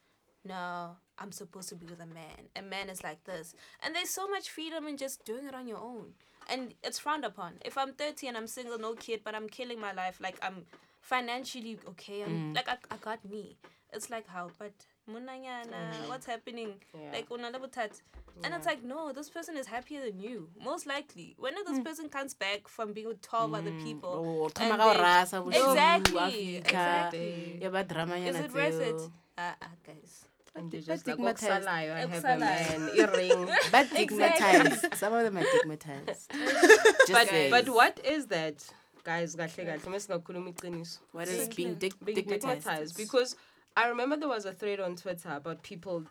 [0.50, 2.50] no, I'm supposed to be with a man.
[2.62, 5.68] A man is like this, and there's so much freedom in just doing it on
[5.72, 6.12] your own,
[6.50, 7.54] and it's frowned upon.
[7.66, 10.66] If I'm 30 and I'm single, no kid, but I'm killing my life, like I'm
[11.02, 12.24] financially okay.
[12.24, 13.58] I'm like I, I got me.
[13.94, 14.74] It's like how, but
[15.10, 16.74] munanyana, what's happening?
[16.94, 17.12] Yeah.
[17.14, 18.02] Like unala bothata.
[18.44, 20.50] And it's like, no, this person is happier than you.
[20.64, 21.36] Most likely.
[21.38, 24.10] When this person comes back from being with 12 other people.
[24.10, 27.60] Oh, and thoma then- rasa bosiu, Exactly, exactly.
[27.62, 28.96] ya ba dramanyana Is it worth it?
[28.96, 29.12] tseo.
[29.38, 30.26] Uh, uh, guys.
[30.56, 31.66] And But just like, stigmatized.
[31.68, 33.50] "Okusalayo, I have a man, earring.
[33.72, 34.86] But stigmatized.
[35.02, 36.32] Some of them are stigmatized.
[37.12, 37.52] But saying.
[37.52, 38.58] but what is that
[39.04, 42.62] guys kahle kahle mesingakhuluma iqiniso What is being dig- being stigmatized?
[42.62, 43.36] stigmatized because
[43.76, 46.06] i remember there was a thread on twitter about people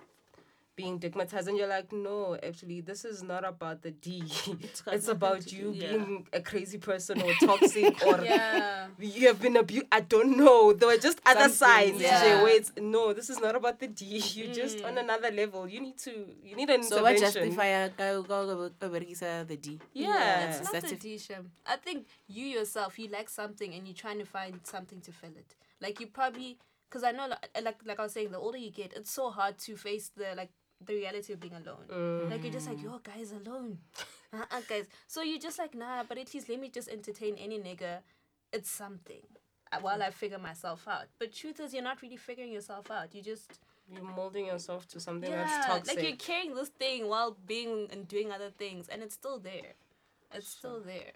[0.76, 4.22] being stigmatized and you're like no actually this is not about the d
[4.60, 5.88] it's, got nothing about you yeah.
[5.88, 8.86] being a crazy person or toxic or Yeah.
[8.98, 12.24] you have been abused i don't know there were just other signs yeah.
[12.24, 12.42] yeah.
[12.42, 15.00] where it's no this is not about the d you're just on mm.
[15.00, 18.88] another level you need to you need an So what intervention justify ka ka ka
[18.88, 19.80] berekisa the D?
[19.92, 21.50] yeah, It's not That's the D Shem.
[21.66, 25.30] I think you yourself, you like something and you're trying to find something to fill
[25.36, 25.54] it.
[25.80, 26.58] Like you probably,
[26.88, 29.30] because I know, like, like like I was saying, the older you get, it's so
[29.30, 30.50] hard to face the like
[30.86, 32.28] the reality of being alone.
[32.30, 33.78] Like you're just like, yo, guys, alone.
[34.34, 34.86] Uh-uh, guys.
[35.06, 37.98] So you're just like, nah, but at least let me just entertain any nigga.
[38.52, 39.20] It's something.
[39.70, 41.06] uh, While I figure myself out.
[41.18, 43.14] But truth is, you're not really figuring yourself out.
[43.14, 43.60] You just
[43.92, 47.88] you're molding yourself to something yeah, that's toxic like you're carrying this thing while being
[47.90, 49.74] and doing other things, and it's still there.
[50.34, 51.12] It's still there.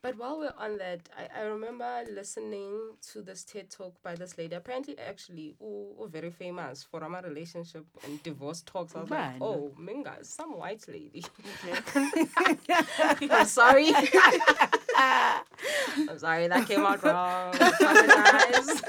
[0.00, 4.38] But while we're on that, I, I remember listening to this TED talk by this
[4.38, 4.54] lady.
[4.54, 8.94] Apparently, actually, who, who very famous for our relationship and divorce talks.
[8.94, 11.24] I was like, oh, Minga, some white lady.
[13.28, 13.90] I'm sorry.
[14.96, 17.54] I'm sorry, that came out wrong.
[17.56, 18.82] Apologize.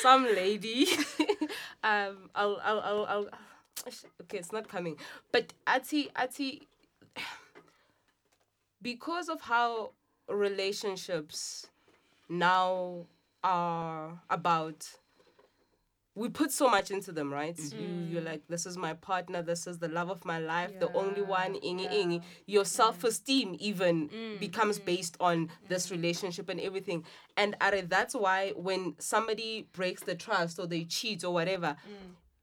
[0.00, 0.86] some lady.
[1.82, 3.28] um, I'll, I'll, I'll, I'll.
[4.22, 4.98] Okay, it's not coming.
[5.32, 6.68] But Ati, Ati,
[8.82, 9.90] because of how
[10.28, 11.66] relationships
[12.28, 13.06] now
[13.42, 14.88] are about
[16.16, 17.58] we put so much into them right?
[17.58, 20.90] You, you're like this is my partner this is the love of my life the
[20.92, 22.22] only one ingy, ingy.
[22.46, 27.04] your self-esteem even becomes based on this relationship and everything.
[27.36, 31.76] And Are, that's why when somebody breaks the trust or they cheat or whatever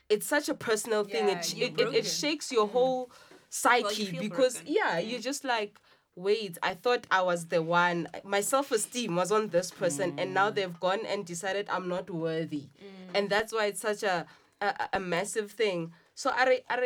[0.10, 1.30] it's such a personal thing.
[1.30, 3.10] Yeah, it, it, it, it shakes your whole
[3.50, 4.74] psyche feel because broken.
[4.74, 5.80] yeah you're just like
[6.16, 8.08] wait i thought i was the one.
[8.24, 10.56] My self-esteem was on this person and now mm.
[10.56, 12.70] they've gone and decided i'm not worthy.
[12.80, 13.16] Mm.
[13.16, 14.26] And that's why it's such a
[14.62, 15.92] a, a massive thing.
[16.14, 16.84] So are, are,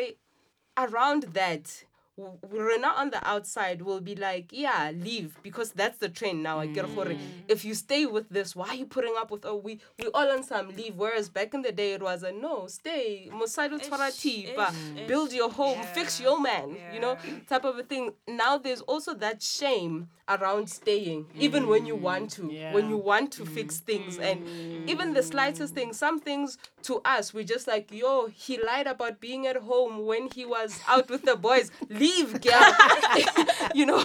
[0.78, 1.84] around that
[2.18, 6.60] w- not on the outside We'll be like, yeah, leave because that's the trend now.
[6.60, 7.06] I get gore.
[7.06, 7.20] Mm.
[7.48, 9.46] If you stay with this, why are you putting up with?
[9.46, 10.96] Oh, we we all on some leave.
[10.96, 13.30] Whereas back in the day, it was a no, stay.
[13.32, 16.78] Musaidu Ish, but ish, build your home, fix your man.
[16.94, 18.12] You know, type of a thing.
[18.28, 22.98] Now there's also that shame around staying, even when you mm, want to, when you
[22.98, 23.86] want to fix mm-hmm.
[23.86, 25.94] things, and even the slightest thing.
[25.94, 30.30] Some things to us, we're just like, yo, he lied about being at home when
[30.34, 31.72] he was out with the boys.
[31.90, 32.76] Leave, girl.
[33.76, 34.04] you know,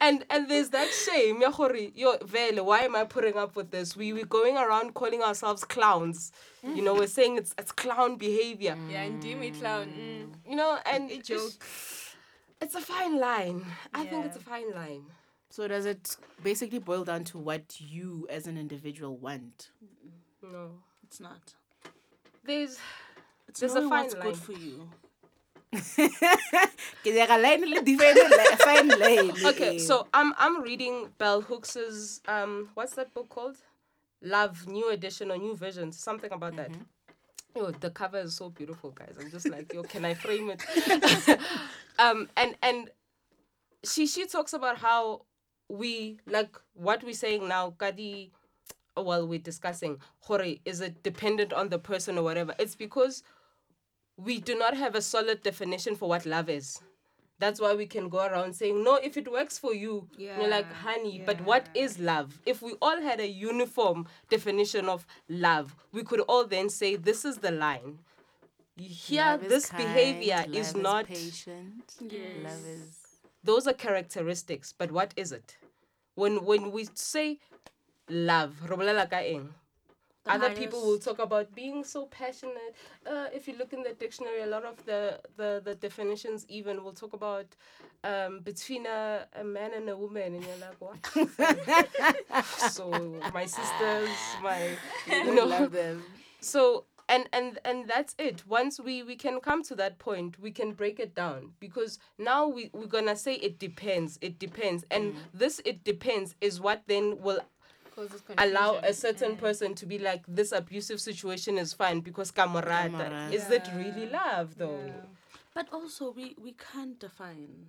[0.00, 1.42] and and there's that shame.
[1.42, 3.96] Yo, vele, why am I putting up with this?
[3.96, 6.32] We we going around calling ourselves clowns.
[6.64, 8.76] You know, we're saying it's it's clown behavior.
[8.76, 8.90] Mm.
[8.92, 9.86] Yeah, and do me clown.
[9.86, 10.50] Mm.
[10.50, 11.52] You know, and A it's- joke.
[12.62, 13.66] It's a fine line.
[13.92, 15.02] I think it's a fine line.
[15.52, 19.68] So does it basically boil down to what you as an individual want?
[20.42, 20.70] No,
[21.04, 21.52] It's not.
[22.42, 22.78] there's
[23.46, 24.22] It's There's a fine what's line.
[24.22, 24.88] good for you.
[27.04, 29.44] Ke nyaka line le different li- fine line.
[29.44, 29.76] okay.
[29.78, 33.58] So I'm I'm reading Bell Hooks's um what's that book called?
[34.22, 36.70] Love New Edition or New Visions, something about that.
[37.54, 39.16] Yo, the cover is so beautiful, guys.
[39.20, 40.62] I'm just like, yo, can I frame it?
[41.98, 42.88] um, and and
[43.84, 45.26] she she talks about how
[45.68, 48.32] we like what we're saying now, Kadi
[48.94, 52.54] while we're discussing, Hore, is it dependent on the person or whatever?
[52.58, 53.22] It's because
[54.16, 56.80] we do not have a solid definition for what love is.
[57.38, 60.66] That's why we can go around saying, no, if it works for you, you're like,
[60.70, 62.38] Yeah, honey, but what is love?
[62.46, 67.24] If we all had a uniform definition of love, we could all then say, this
[67.24, 67.98] is the line.
[68.76, 71.94] Here, Love is this kind, behavior is not, patient.
[72.00, 73.01] Love is
[73.44, 75.56] those are characteristics, but what is it?
[76.14, 77.38] When, when we say
[78.08, 79.54] love re bolela ka eng?
[80.24, 82.76] The other people will talk about being so passionate.
[83.04, 86.84] Uh, if you look in the dictionary a lot of the the, the definitions even
[86.84, 87.46] will talk about
[88.04, 91.00] um, between a, a man and a woman and you're like what?
[92.70, 92.88] So
[93.34, 94.10] my sisters
[94.42, 94.76] my
[95.10, 95.66] you know.
[95.66, 96.04] them.
[96.40, 100.50] so and and and that's it once we we can come to that point we
[100.50, 105.14] can break it down because now we we're gonna say it depends it depends and
[105.14, 105.16] mm.
[105.34, 107.40] this it depends is what then will
[108.38, 108.94] allow a confusion.
[108.94, 113.32] certain person to be like this abusive situation is fine because camarada Camarada.
[113.32, 114.92] is it really love though Yeah.
[115.54, 117.66] But also, we, we can't define.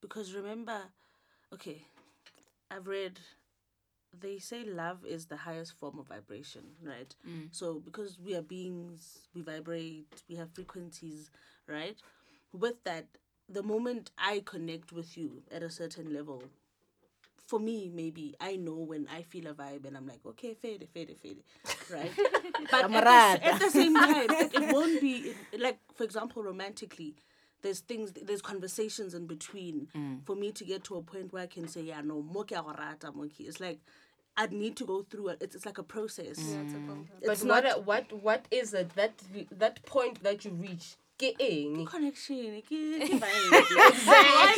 [0.00, 0.80] Because remember,
[1.52, 1.82] okay,
[2.70, 3.18] I've read,
[4.18, 7.14] they say love is the highest form of vibration, right?
[7.28, 7.48] Mm.
[7.50, 11.30] So, because we are beings, we vibrate, we have frequencies,
[11.66, 11.96] right?
[12.52, 13.06] With that,
[13.48, 16.42] the moment I connect with you at a certain level,
[17.46, 20.88] for me, maybe I know when I feel a vibe and I'm like, okay, fade,
[20.94, 21.42] fade, fade,
[21.90, 22.10] right?
[22.70, 26.42] but at the, at the same time, it, it won't be it, like, for example,
[26.42, 27.14] romantically.
[27.62, 30.24] There's things, there's conversations in between mm.
[30.26, 33.12] for me to get to a point where I can say, yeah, no, moki rata
[33.14, 33.44] moki.
[33.44, 33.78] It's like
[34.36, 35.38] I'd need to go through it.
[35.42, 36.38] It's, it's like a process.
[36.38, 36.88] Yeah, it's a mm.
[36.88, 37.20] complex.
[37.24, 39.12] but It's what not- what what is it that
[39.50, 40.96] that point that you reach
[41.86, 42.62] connection.
[42.62, 44.52] ke- ke vibe.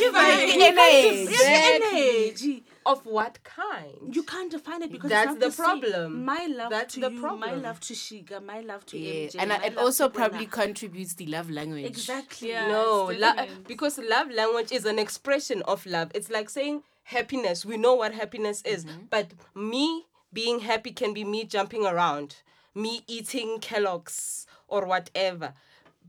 [1.45, 2.63] Energy.
[2.85, 6.23] Of what kind You can't define it because That's the problem.
[6.23, 9.35] My love That's to the you, my love to Shiga, my love to Yeah, MJ,
[9.39, 11.85] and uh, it also probably contributes the love language.
[11.85, 12.49] exactly.
[12.49, 12.67] Yeah.
[12.67, 17.75] no la- because love language is an expression of love it's like saying happiness we
[17.77, 22.35] know what happiness is but me being happy can be me jumping around
[22.75, 25.53] me eating kellogg's or whatever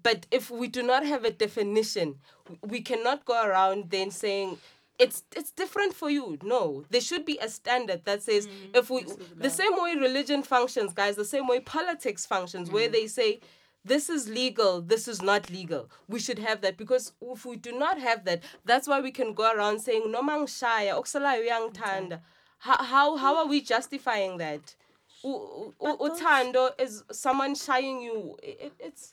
[0.09, 2.09] but if we do not have a definition
[2.75, 4.51] we cannot go around then saying
[5.05, 6.25] it's it's different for you.
[6.55, 8.43] No there should be a standard that says
[8.81, 8.99] if we
[9.47, 13.31] the same way religion functions guys the same way politics functions where they say
[13.93, 15.83] this is legal this is not legal.
[16.15, 17.05] We should have that because
[17.35, 18.41] if we do not have that
[18.71, 22.21] that's why we can go around saying no mangishaya okusalayo uyangithanda.
[22.67, 24.65] How, how how are we justifying that?
[25.23, 28.17] U- u- uthando is someone shying you.
[28.43, 29.05] It, it's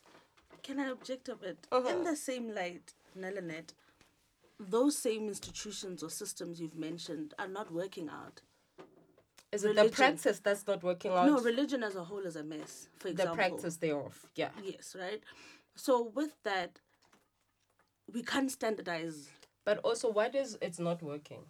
[0.64, 1.68] Can I object a bit?
[1.72, 1.88] Uh-huh.
[1.89, 3.74] In the same light, Nelanet,
[4.59, 8.41] those same institutions or systems you've mentioned are not working out.
[9.51, 12.43] is it the practice that's not working out No, religion as a whole is a
[12.43, 12.88] mess.
[12.99, 13.36] For example.
[13.36, 15.22] the practice thereof yeah Yes, right.
[15.76, 16.80] So with that,
[18.11, 19.30] we can't standardize.
[19.66, 21.43] but also what is it's not working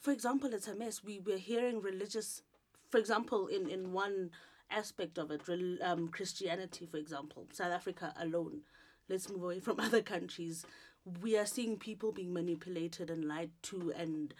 [0.00, 0.96] For example, it's a mess.
[1.04, 2.42] We we're hearing religious,
[2.90, 4.30] for example, in in one
[4.72, 5.42] aspect of it,
[5.82, 8.60] um, Christianity, for example, South Africa alone.
[9.08, 10.64] Let's move away from other countries.
[11.22, 14.32] We are seeing people being manipulated and lied to, and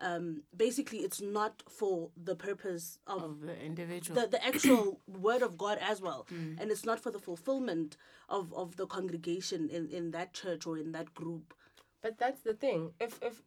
[0.00, 4.20] um, basically, it's not for the purpose of Of the individual.
[4.20, 6.26] the, the actual word of God as well.
[6.30, 7.96] And it's not for the fulfillment
[8.28, 11.54] of, of the congregation in, in that church or in that group.
[12.02, 12.92] But that's the thing.
[13.00, 13.42] If if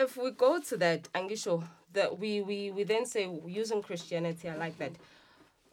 [0.00, 4.56] if we go to that, Angisho, that we, we we then say using Christianity, I
[4.56, 4.92] like that.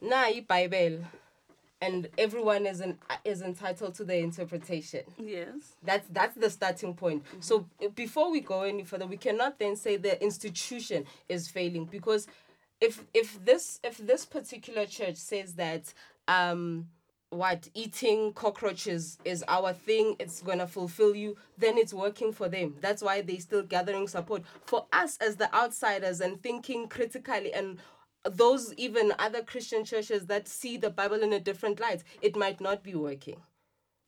[0.02, 1.00] Na Bible,
[1.82, 5.02] and everyone is an, is entitled to their interpretation.
[5.18, 5.76] Yes.
[5.84, 7.24] That's that's the starting point.
[7.40, 11.86] So uh, before we go any further, we cannot then say the institution is failing
[11.86, 12.28] because
[12.82, 15.94] if if this if this particular church says that
[16.28, 16.88] um
[17.30, 22.48] what eating cockroaches is our thing it's going to fulfill you then it's working for
[22.48, 22.76] them.
[22.80, 24.44] That's why they still gathering support.
[24.66, 27.80] For us as the outsiders and thinking critically and
[28.24, 32.62] those even other christian churches that see the bible in a different light it might
[32.62, 33.42] not be working.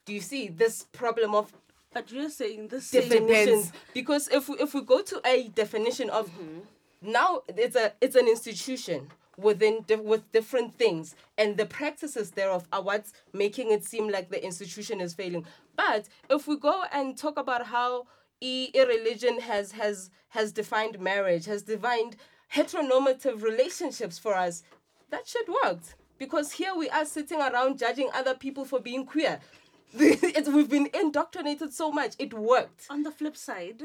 [0.06, 1.52] Do you see this problem of
[1.94, 3.72] But you're saying this definitions?
[3.94, 6.60] because if we, if we go to a definition of mm-hmm.
[7.02, 12.68] now it's a it's an institution within di- with different things and the practices thereof
[12.74, 15.46] are what's making it seem like the institution is failing.
[15.76, 18.08] But if we go and talk about how
[18.42, 22.16] e, religion has has has defined marriage has defined
[22.54, 24.64] heteronormative relationships for us
[25.10, 25.80] that should work
[26.20, 29.40] because here we are sitting around judging other people for being queer.
[30.00, 32.86] We've been indoctrinated so much it worked.
[32.90, 33.82] On the flip side,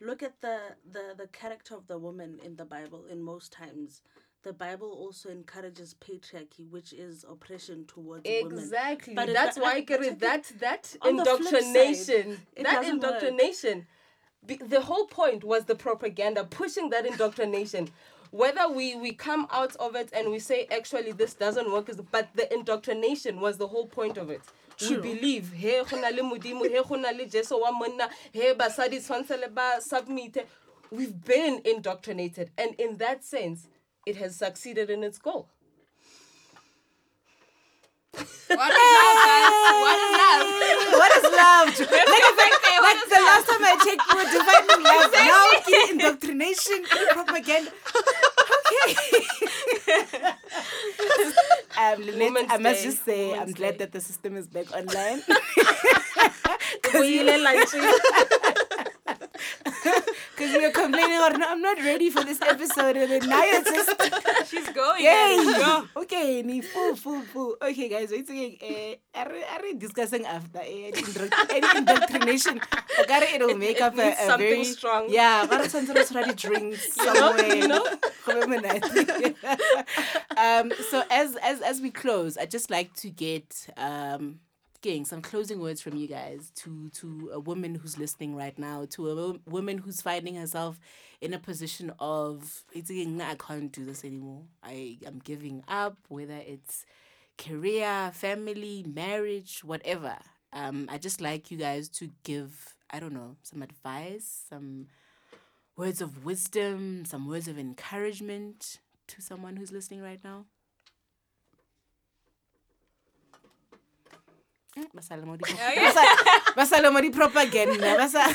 [0.00, 0.58] look at the,
[0.90, 4.00] the, the character of the woman in the Bible in most times.
[4.44, 8.58] The Bible also encourages patriarchy, which is oppression towards women.
[8.58, 9.14] Exactly.
[9.14, 13.86] But That's why it- that that on the flip side, indoctrination, that indoctrination,
[14.46, 17.90] be- the whole point was the propaganda pushing that indoctrination.
[18.30, 21.96] Whether we we come out of it and we say actually this doesn't work, is
[21.96, 24.42] but the indoctrination was the whole point of it.
[24.76, 25.00] True.
[25.00, 29.00] We believe he go na le modimo he go le Jesu wa monna he basadi
[29.00, 30.46] tshwantse le ba submit
[30.90, 33.66] we've been indoctrinated, and in that sense,
[34.06, 35.48] it has succeeded in its goal.
[38.48, 39.52] What is love, guys?
[39.84, 40.46] What is love?
[40.98, 41.68] what is love?
[41.92, 45.12] like, like the last time I checked, we were defining love.
[45.12, 45.44] Now,
[45.92, 46.80] indoctrination,
[47.12, 47.70] propaganda.
[48.68, 48.94] Okay.
[51.78, 53.84] um, Lynette, I must just say, I'm glad Day.
[53.84, 55.22] that the system is back online.
[56.82, 57.04] Because
[60.52, 64.46] we were complaining, or no, I'm not ready for this episode, and then now just
[64.50, 65.04] She's going.
[65.04, 65.36] Yay!
[65.38, 65.84] it.
[65.96, 67.56] Okay, ni full, full, full.
[67.60, 68.56] Okay, guys, wait again.
[68.60, 70.90] Eh, are, are we discussing after eh,
[71.50, 72.60] any indoctrination?
[73.00, 75.06] Okay, it'll make it up a, a something very strong.
[75.08, 77.54] Yeah, but that's ready drinks somewhere.
[77.54, 77.84] you know?
[80.36, 80.72] um.
[80.90, 84.40] So as as as we close, I'd just like to get um.
[84.80, 88.86] Getting some closing words from you guys to to a woman who's listening right now,
[88.90, 90.78] to a woman who's finding herself
[91.20, 94.44] in a position of it's "Nah, I can't do this anymore.
[94.62, 96.86] I am giving up, whether it's
[97.38, 100.16] career, family, marriage, whatever.
[100.52, 104.86] Um, I just like you guys to give, I don't know, some advice, some
[105.76, 110.46] words of wisdom, some words of encouragement to someone who's listening right now.
[114.76, 117.96] Eh, basala mo di- oh, basa- basala mo di propaganda.
[117.96, 118.28] basa-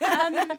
[0.00, 0.58] Um,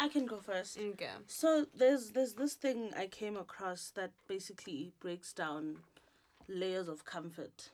[0.00, 0.78] I can go first.
[0.78, 1.10] Okay.
[1.26, 5.78] So there's there's this thing I came across that basically breaks down
[6.48, 7.70] layers of comfort,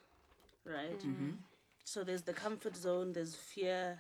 [0.64, 0.98] right?
[0.98, 1.11] Mm-hmm.
[1.11, 1.30] Mm-hmm.
[1.84, 3.98] So there's the comfort zone, there's fear,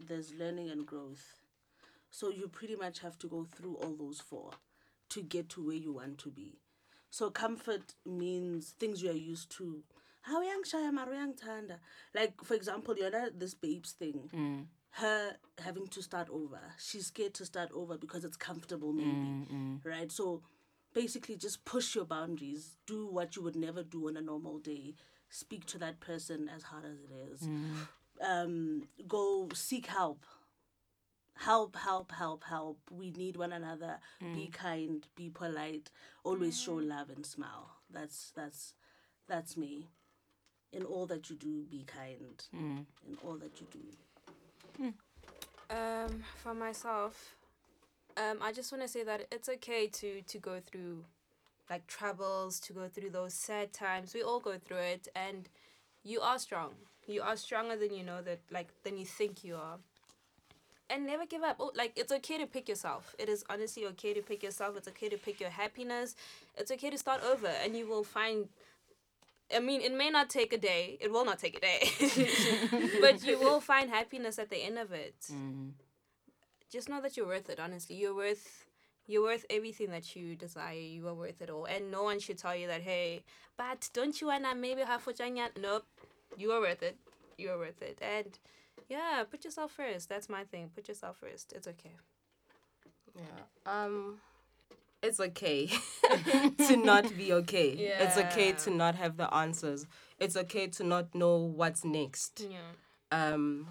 [0.00, 1.40] there's learning and growth.
[2.10, 4.50] So you pretty much have to go through all those four
[5.10, 6.58] to get to where you want to be.
[7.10, 9.82] So comfort means things you are used to.
[10.22, 11.78] How young Shaya mara uyang thanda.
[12.14, 14.30] Like for example, you know this babes thing.
[14.34, 14.66] Mm.
[14.90, 16.60] Her having to start over.
[16.78, 19.10] She's scared to start over because it's comfortable maybe.
[19.10, 19.84] Mm, mm.
[19.84, 20.12] Right?
[20.12, 20.42] So
[20.94, 22.76] basically just push your boundaries.
[22.86, 24.94] Do what you would never do on a normal day.
[25.30, 27.48] Speak to that person as hard as it is.
[28.20, 30.26] Um, go seek help
[31.34, 32.78] help, help, help, help.
[32.90, 33.98] We need one another.
[34.34, 35.90] Be kind, be polite.
[36.24, 37.70] Always show love and smile.
[37.90, 38.74] That's that's
[39.28, 39.88] that's me.
[40.72, 42.42] In all that you do, be kind.
[43.06, 44.94] In all that you do.
[45.70, 47.34] Um, for myself,
[48.16, 51.04] um, I just want to say that it's okay to to go through,
[51.68, 54.14] like troubles, to go through those sad times.
[54.14, 55.48] We all go through it, and
[56.04, 56.70] you are strong.
[57.06, 59.78] You are stronger than you know that, like than you think you are.
[60.88, 61.56] And never give up.
[61.58, 63.14] Oh, like it's okay to pick yourself.
[63.18, 64.76] It is honestly okay to pick yourself.
[64.76, 66.16] It's okay to pick your happiness.
[66.56, 68.48] It's okay to start over, and you will find
[69.54, 70.98] I mean, it may not take a day.
[71.00, 71.90] It will not take a day.
[73.00, 75.14] but you will find happiness at the end of it.
[76.70, 77.96] Just know that you're worth it, honestly.
[77.96, 78.66] You're worth
[79.06, 80.74] you're worth everything that you desire.
[80.74, 81.64] You are worth it all.
[81.64, 83.24] And no one should tell you that, hey,
[83.56, 85.84] but don't you wanna maybe have a Nope.
[86.36, 86.96] You are worth it.
[87.36, 87.98] You are worth it.
[88.00, 88.38] And
[88.88, 90.08] yeah, put yourself first.
[90.08, 90.70] That's my thing.
[90.74, 91.52] Put yourself first.
[91.52, 91.96] It's okay.
[93.16, 93.24] Yeah.
[93.66, 94.20] Um,
[95.02, 95.68] it's okay
[96.68, 97.70] to not be okay.
[98.00, 99.86] It's okay to not have the answers.
[100.18, 102.46] It's okay to not know what's next.
[102.48, 102.58] Yeah.
[103.10, 103.68] Um,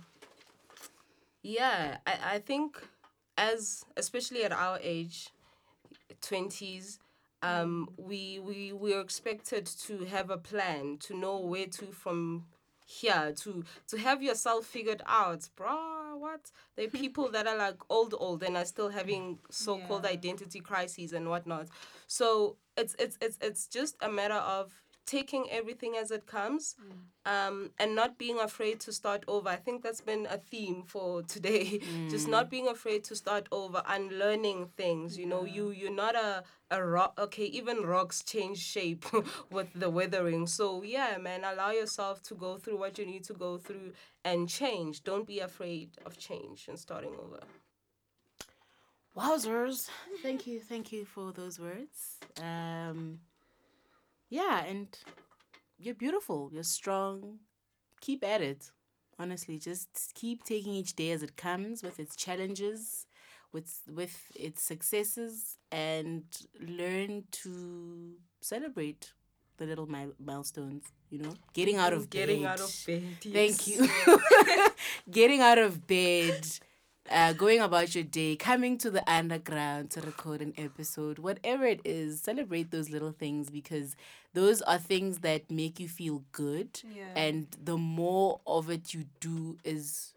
[1.41, 2.81] yeah, I, I think
[3.37, 5.29] as especially at our age,
[6.21, 6.99] twenties,
[7.41, 12.45] um, we we we are expected to have a plan, to know where to from
[12.91, 15.99] here, to to have yourself figured out, bruh.
[16.19, 20.11] What the people that are like old old and are still having so called Yeah.
[20.11, 21.67] identity crises and whatnot.
[22.07, 24.71] So it's it's it's it's just a matter of
[25.11, 26.75] taking everything as it comes
[27.25, 29.49] um, and not being afraid to start over.
[29.49, 31.81] I think that's been a theme for today.
[32.09, 35.17] Just not being afraid to start over, unlearning things.
[35.17, 37.13] You know, you you're not a a rock.
[37.19, 39.05] Okay, even rocks change shape
[39.51, 40.47] with the weathering.
[40.47, 43.91] So yeah, man, allow yourself to go through what you need to go through
[44.23, 45.03] and change.
[45.03, 47.41] Don't be afraid of change and starting over.
[49.17, 49.89] Wowzers.
[50.23, 50.61] Thank you.
[50.61, 52.17] Thank you for those words.
[52.41, 53.19] Um,
[54.31, 54.87] yeah, and
[55.77, 56.49] you're beautiful.
[56.51, 57.39] You're strong.
[58.01, 58.71] Keep at it.
[59.19, 63.05] Honestly, just keep taking each day as it comes with its challenges,
[63.53, 66.23] with with its successes, and
[66.59, 69.13] learn to celebrate
[69.57, 70.85] the little mile- milestones.
[71.11, 72.51] You know, getting out of getting bed.
[72.51, 73.03] out of bed.
[73.21, 73.87] Thank you.
[75.11, 76.47] Getting out of bed,
[77.11, 81.81] uh, going about your day, coming to the underground to record an episode, whatever it
[81.83, 83.95] is, celebrate those little things because
[84.33, 86.81] those are things that make you feel good.
[86.95, 87.03] Yeah.
[87.15, 90.13] And the more of it you do is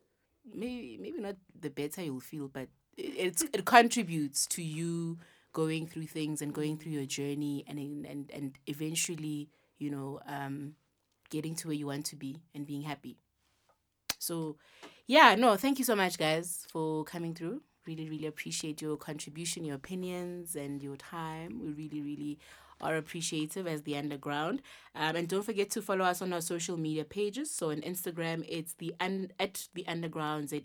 [0.52, 5.18] maybe maybe not the better you'll feel, but it's it contributes to you
[5.52, 10.74] going through things and going through your journey and and and eventually you know um
[11.30, 13.16] getting to where you want to be and being happy
[14.18, 14.56] so
[15.06, 19.64] yeah no thank you so much guys for coming through really really appreciate your contribution
[19.64, 22.38] your opinions and your time we really really
[22.80, 24.62] are appreciative as the underground
[24.94, 28.44] um, and don't forget to follow us on our social media pages so on instagram
[28.48, 30.60] it's the un- at the underground za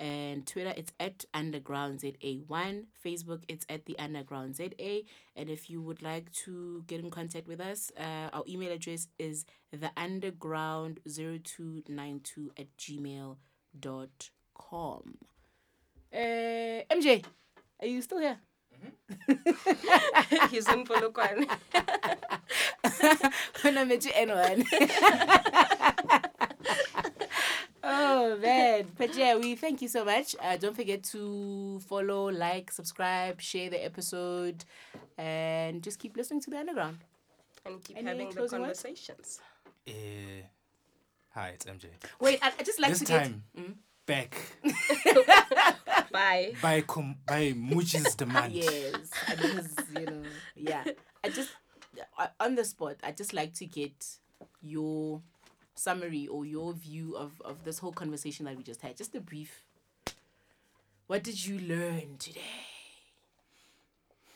[0.00, 2.86] and Twitter it's at Underground ZA1.
[3.04, 5.02] Facebook it's at the Underground ZA.
[5.36, 9.08] And if you would like to get in contact with us, uh, our email address
[9.18, 13.49] is the underground0292 at gmail.com.
[16.12, 17.24] Uh, MJ,
[17.80, 18.38] are you still here?
[20.50, 21.46] He's in Polokwane.
[23.62, 24.64] when I met you, anyone.
[27.82, 32.70] oh man but yeah we thank you so much uh, don't forget to follow like
[32.70, 34.64] subscribe share the episode
[35.16, 36.98] and just keep listening to the underground
[37.64, 38.82] and keep Any having the closing words?
[38.82, 39.40] conversations.
[41.34, 41.86] Hi, it's MJ.
[42.20, 43.74] wait i, I just like this to time, Mm.
[44.06, 44.36] back
[46.12, 46.54] Bye.
[46.60, 48.52] by com- by Muji's demand.
[48.52, 50.22] yes I because you know
[50.56, 50.84] yeah
[51.22, 51.50] i just
[52.40, 54.06] on the spot i just like to get
[54.62, 55.20] your
[55.74, 59.20] summary or your view of of this whole conversation that we just had just a
[59.20, 59.62] brief
[61.06, 62.40] what did you learn today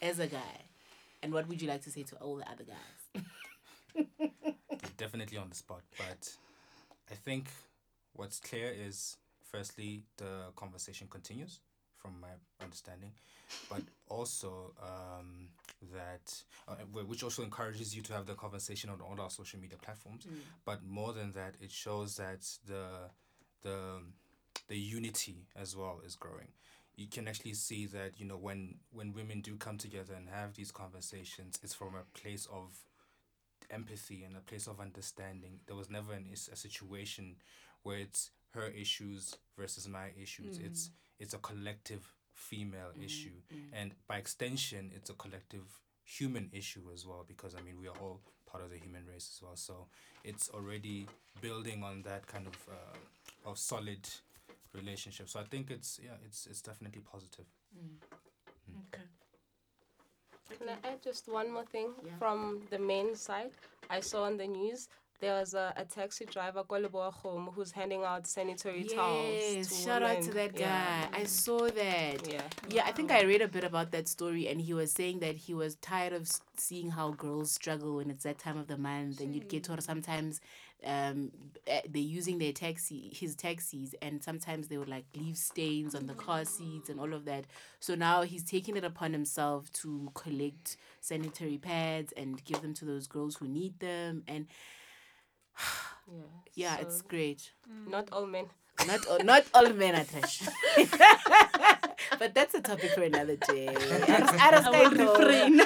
[0.01, 0.62] as a guy
[1.22, 3.24] and what would you like to say to all the other guys
[4.97, 5.82] definitely on the spot.
[5.97, 6.36] But
[7.14, 7.46] I think
[8.12, 9.16] what's clear is
[9.52, 11.60] firstly the conversation continues
[11.96, 13.12] from my understanding,
[13.70, 15.46] but also um,
[15.92, 16.26] that
[16.66, 16.74] uh,
[17.06, 20.26] which also encourages you to have the conversation on all our social media platforms.
[20.64, 22.84] But more than that, it shows that the
[23.62, 24.00] the
[24.66, 26.48] the unity as well is growing.
[26.96, 30.54] You can actually see that you know when when women do come together and have
[30.54, 32.72] these conversations, it's from a place of
[33.70, 35.60] empathy and a place of understanding.
[35.66, 37.36] There was never an, a situation
[37.82, 40.58] where it's her issues versus my issues.
[40.58, 40.66] Mm.
[40.66, 43.04] It's it's a collective female mm-hmm.
[43.04, 43.62] issue, mm.
[43.72, 45.64] and by extension, it's a collective
[46.04, 47.24] human issue as well.
[47.26, 49.56] Because I mean, we are all part of the human race as well.
[49.56, 49.86] So
[50.24, 51.06] it's already
[51.40, 54.08] building on that kind of uh, of solid
[54.72, 55.28] relationship.
[55.28, 57.46] So I think it's yeah, it's it's definitely positive.
[57.76, 57.96] Mm.
[58.88, 59.04] okay
[60.49, 62.12] Can I add just one more thing Yeah.
[62.18, 63.53] from the main side?
[63.90, 64.88] I saw on the news
[65.25, 69.29] there was a, a taxi driver, Koleboa Home, who's handing out sanitary towels.
[69.41, 71.09] yes to shout out to that guy Yeah.
[71.12, 72.43] i saw that Yeah.
[72.68, 75.37] Yeah, I think I read a bit about that story, and he was saying that
[75.37, 79.20] he was tired of seeing how girls struggle when it's that time of the month,
[79.20, 80.41] and you'd get told sometimes
[80.85, 81.31] um,
[81.66, 86.07] eh, they're using their taxi, his taxis, and sometimes they would like leave stains on
[86.07, 87.45] the car seats and all of that.
[87.81, 92.85] So now he's taking it upon himself to collect sanitary pads and give them to
[92.85, 94.47] those girls who need them, and
[96.07, 96.22] Yeah.
[96.55, 97.52] yeah, So, it's great.
[97.88, 98.46] not all men.
[98.86, 100.42] Not all, not all men are trash.
[102.18, 103.68] but that's a topic for another day.
[103.70, 105.61] I I will refrain.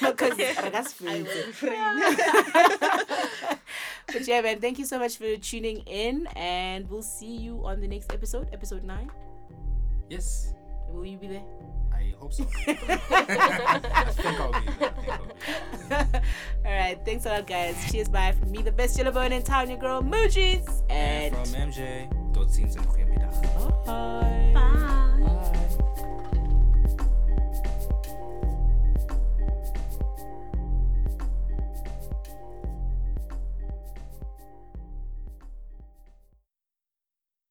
[0.00, 1.24] because that's free.
[4.12, 7.80] But yeah, man, thank you so much for tuning in, and we'll see you on
[7.80, 9.10] the next episode, episode nine.
[10.10, 10.52] Yes,
[10.92, 11.44] Will you be there?
[12.22, 12.44] Hope so.
[12.68, 14.70] I think I'll be.
[14.78, 14.88] there.
[14.88, 15.88] I think I'll be.
[15.88, 16.22] there.
[16.64, 17.74] All right, thanks a lot, guys.
[17.90, 21.48] Cheers, bye from me, the best yellow bone in town, your girl Mootjies, and And
[21.48, 23.34] from MJ, tot ziens en goedemiddag.
[23.84, 24.51] bye.